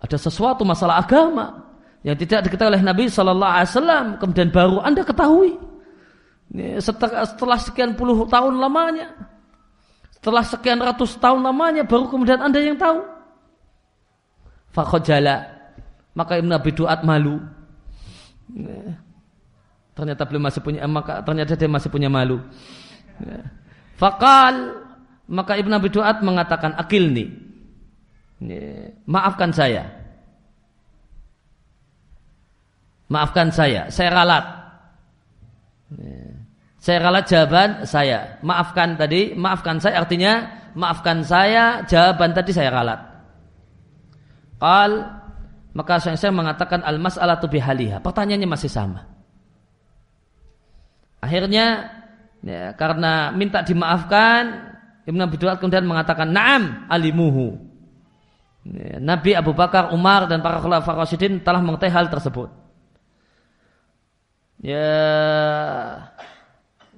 ada 0.03 0.17
sesuatu 0.19 0.67
masalah 0.67 0.99
agama 0.99 1.71
yang 2.03 2.19
tidak 2.19 2.51
diketahui 2.51 2.75
oleh 2.75 2.83
Nabi 2.83 3.07
Shallallahu 3.07 3.55
Alaihi 3.63 3.71
Wasallam 3.71 4.07
kemudian 4.19 4.51
baru 4.51 4.83
anda 4.83 5.07
ketahui. 5.07 5.55
Setelah, 6.83 7.61
sekian 7.61 7.95
puluh 7.95 8.27
tahun 8.27 8.59
lamanya 8.59 9.13
setelah 10.17 10.43
sekian 10.43 10.81
ratus 10.83 11.21
tahun 11.23 11.47
lamanya 11.47 11.87
baru 11.87 12.11
kemudian 12.11 12.43
anda 12.43 12.59
yang 12.59 12.75
tahu. 12.75 13.07
Fakojala 14.75 15.47
maka 16.19 16.43
Ibn 16.43 16.51
Abi 16.59 16.75
Duat 16.75 17.07
malu. 17.07 17.39
Ternyata 19.95 20.23
belum 20.27 20.43
masih 20.43 20.61
punya 20.65 20.83
maka 20.91 21.23
ternyata 21.23 21.55
dia 21.55 21.71
masih 21.71 21.87
punya 21.87 22.11
malu. 22.11 22.43
Fakal 23.95 24.88
maka 25.29 25.61
Ibn 25.61 25.73
Abi 25.77 25.89
Duat 25.93 26.25
mengatakan 26.25 26.73
akilni. 26.81 27.29
Maafkan 29.05 29.53
saya. 29.53 29.85
Maafkan 33.13 33.53
saya. 33.53 33.93
Saya 33.93 34.11
ralat. 34.13 34.45
Saya 36.81 36.99
ralat 37.05 37.25
jawaban 37.29 37.71
saya. 37.85 38.41
Maafkan 38.41 38.97
tadi. 38.97 39.37
Maafkan 39.37 39.77
saya 39.81 40.01
artinya 40.01 40.49
maafkan 40.73 41.21
saya 41.25 41.85
jawaban 41.85 42.33
tadi 42.33 42.53
saya 42.57 42.73
ralat. 42.73 43.01
Qal 44.59 44.93
maka 45.77 46.01
saya 46.01 46.33
mengatakan 46.33 46.81
al 46.83 46.97
mas'alatu 46.97 47.47
bihaliha. 47.53 48.01
Pertanyaannya 48.01 48.49
masih 48.49 48.73
sama. 48.73 49.05
Akhirnya 51.19 51.91
ya, 52.43 52.73
karena 52.79 53.35
minta 53.35 53.61
dimaafkan 53.67 54.68
Ibn 55.09 55.21
Abi 55.25 55.41
Duat 55.41 55.57
kemudian 55.57 55.89
mengatakan 55.89 56.29
Naam 56.29 56.85
alimuhu 56.93 57.57
ya, 58.69 59.01
Nabi 59.01 59.33
Abu 59.33 59.57
Bakar, 59.57 59.97
Umar 59.97 60.29
dan 60.29 60.45
para 60.45 60.61
khulafa 60.61 60.93
Rasyidin 60.93 61.41
telah 61.41 61.65
mengetahui 61.65 61.93
hal 61.97 62.13
tersebut 62.13 62.53
Ya, 64.59 64.91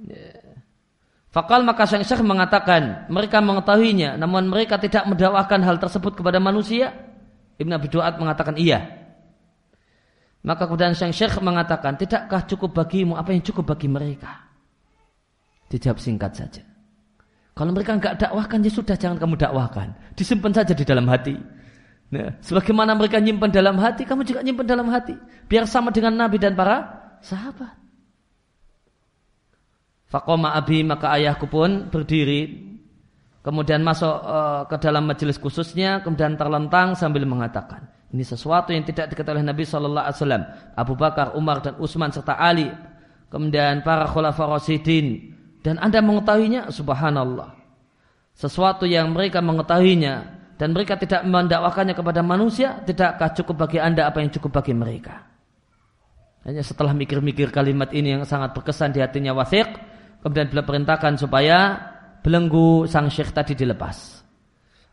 ya. 0.00 0.40
Fakal 1.30 1.62
maka 1.62 1.86
sang 1.86 2.02
syekh 2.02 2.24
mengatakan 2.26 3.06
mereka 3.06 3.38
mengetahuinya 3.38 4.18
namun 4.18 4.50
mereka 4.50 4.80
tidak 4.82 5.06
mendakwahkan 5.06 5.62
hal 5.62 5.76
tersebut 5.78 6.18
kepada 6.18 6.42
manusia. 6.42 6.90
Ibn 7.60 7.70
Abi 7.76 7.92
Duat 7.92 8.16
mengatakan 8.16 8.56
iya. 8.56 8.98
Maka 10.40 10.64
kemudian 10.64 10.96
sang 10.96 11.12
syekh 11.12 11.36
mengatakan 11.44 12.00
tidakkah 12.00 12.48
cukup 12.48 12.72
bagimu 12.72 13.14
apa 13.14 13.30
yang 13.36 13.44
cukup 13.44 13.76
bagi 13.76 13.86
mereka? 13.92 14.48
Dijawab 15.68 16.00
singkat 16.00 16.32
saja. 16.34 16.69
Kalau 17.60 17.76
mereka 17.76 17.92
enggak 17.92 18.16
dakwahkan 18.16 18.64
ya 18.64 18.72
sudah 18.72 18.96
jangan 18.96 19.20
kamu 19.20 19.36
dakwahkan. 19.36 19.92
Disimpan 20.16 20.48
saja 20.56 20.72
di 20.72 20.80
dalam 20.80 21.04
hati. 21.12 21.36
Nah, 22.08 22.40
sebagaimana 22.40 22.96
mereka 22.96 23.20
nyimpan 23.20 23.52
dalam 23.52 23.76
hati, 23.76 24.08
kamu 24.08 24.24
juga 24.24 24.40
nyimpan 24.40 24.64
dalam 24.64 24.88
hati. 24.88 25.12
Biar 25.44 25.68
sama 25.68 25.92
dengan 25.92 26.16
Nabi 26.16 26.40
dan 26.40 26.56
para 26.56 26.88
sahabat. 27.20 27.76
Fakoma 30.08 30.56
abi 30.56 30.80
maka 30.88 31.12
ayahku 31.20 31.52
pun 31.52 31.92
berdiri 31.92 32.72
kemudian 33.44 33.84
masuk 33.84 34.10
uh, 34.10 34.64
ke 34.64 34.80
dalam 34.80 35.06
majelis 35.06 35.36
khususnya 35.38 36.02
kemudian 36.02 36.34
terlentang 36.34 36.98
sambil 36.98 37.22
mengatakan 37.22 37.86
ini 38.10 38.26
sesuatu 38.26 38.74
yang 38.74 38.82
tidak 38.82 39.14
diketahui 39.14 39.38
oleh 39.38 39.46
Nabi 39.46 39.62
Shallallahu 39.62 40.02
Alaihi 40.02 40.18
Wasallam 40.18 40.42
Abu 40.74 40.98
Bakar 40.98 41.38
Umar 41.38 41.62
dan 41.62 41.78
Utsman 41.78 42.10
serta 42.10 42.34
Ali 42.34 42.66
kemudian 43.30 43.86
para 43.86 44.10
khulafa 44.10 44.50
rasidin 44.50 45.29
dan 45.60 45.76
anda 45.80 46.00
mengetahuinya 46.00 46.72
subhanallah 46.72 47.56
sesuatu 48.36 48.88
yang 48.88 49.12
mereka 49.12 49.44
mengetahuinya 49.44 50.40
dan 50.56 50.76
mereka 50.76 50.96
tidak 50.96 51.24
mendakwakannya 51.24 51.96
kepada 51.96 52.20
manusia 52.24 52.80
tidakkah 52.84 53.32
cukup 53.36 53.68
bagi 53.68 53.78
anda 53.80 54.08
apa 54.08 54.24
yang 54.24 54.32
cukup 54.32 54.60
bagi 54.60 54.72
mereka 54.72 55.28
hanya 56.44 56.64
setelah 56.64 56.96
mikir-mikir 56.96 57.52
kalimat 57.52 57.92
ini 57.92 58.16
yang 58.16 58.24
sangat 58.24 58.56
berkesan 58.56 58.96
di 58.96 59.04
hatinya 59.04 59.36
Wathiq 59.36 59.90
Kemudian 60.20 60.52
beliau 60.52 60.66
perintahkan 60.68 61.16
supaya 61.16 61.58
belenggu 62.20 62.84
sang 62.84 63.08
syekh 63.08 63.32
tadi 63.32 63.56
dilepas. 63.56 64.20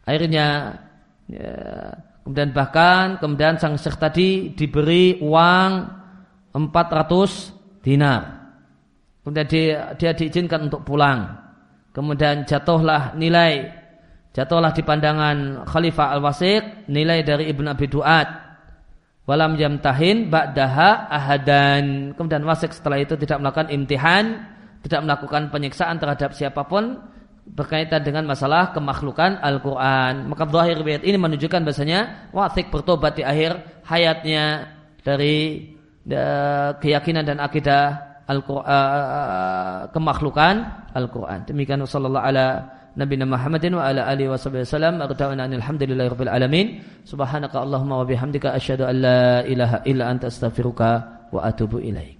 Akhirnya 0.07 0.80
ya, 1.28 1.51
kemudian 2.24 2.55
bahkan 2.55 3.20
kemudian 3.20 3.59
sang 3.59 3.76
syekh 3.76 3.99
tadi 3.99 4.55
diberi 4.55 5.20
uang 5.20 5.72
400 6.55 7.84
dinar. 7.84 8.37
Kemudian 9.28 9.43
dia, 9.51 9.91
dia 9.99 10.15
diizinkan 10.15 10.71
untuk 10.71 10.88
pulang. 10.88 11.36
Kemudian 11.91 12.47
jatuhlah 12.47 13.11
nilai 13.19 13.67
jatuhlah 14.32 14.71
di 14.71 14.88
pandangan 14.88 15.67
Khalifah 15.67 16.15
Al-Wasiq 16.15 16.88
nilai 16.88 17.28
dari 17.28 17.51
Ibn 17.51 17.75
Abi 17.75 17.91
Duat 17.91 18.23
walam 19.28 19.59
tahin 19.84 20.32
ba'daha 20.32 21.11
ahadan 21.11 22.15
kemudian 22.15 22.47
Wasik 22.47 22.71
setelah 22.71 23.03
itu 23.03 23.19
tidak 23.19 23.43
melakukan 23.43 23.67
imtihan 23.67 24.47
tidak 24.88 25.03
melakukan 25.03 25.51
penyiksaan 25.51 25.99
terhadap 25.99 26.32
siapa 26.32 26.63
pun 26.63 26.95
berkaitan 27.43 28.07
dengan 28.07 28.23
masalah 28.23 28.71
kemakhlukan 28.71 29.43
Al-Quran. 29.43 30.32
Maka 30.32 30.47
zahir 30.47 30.80
ini 31.03 31.19
menunjukkan 31.19 31.67
bahasanya 31.67 32.32
Wathik 32.32 32.71
bertobat 32.71 33.19
di 33.19 33.28
akhir 33.28 33.84
hayatnya 33.84 34.71
dari 35.03 35.67
keyakinan 36.80 37.28
dan 37.28 37.43
akidah 37.43 38.07
Al 38.28 38.43
uh, 38.43 39.88
kemakhlukan 39.95 40.55
Al-Quran. 40.91 41.47
Demikian 41.47 41.80
sallallahu 41.88 42.28
ala 42.28 42.75
Nabi 42.99 43.15
Muhammadin 43.23 43.71
wa 43.80 43.88
ala 43.88 44.03
alihi 44.11 44.28
wasallam. 44.28 44.99
Arda'ana 44.99 45.47
alhamdulillahi 45.47 46.11
rabbil 46.11 46.32
alamin. 46.32 46.67
Subhanaka 47.07 47.63
allahumma 47.63 48.03
wa 48.03 48.05
bihamdika 48.05 48.51
asyhadu 48.51 48.84
an 48.84 48.95
la 48.99 49.23
ilaha 49.47 49.80
illa 49.88 50.11
anta 50.11 50.28
astaghfiruka 50.28 51.32
wa 51.32 51.39
atubu 51.43 51.80
ilaik 51.80 52.17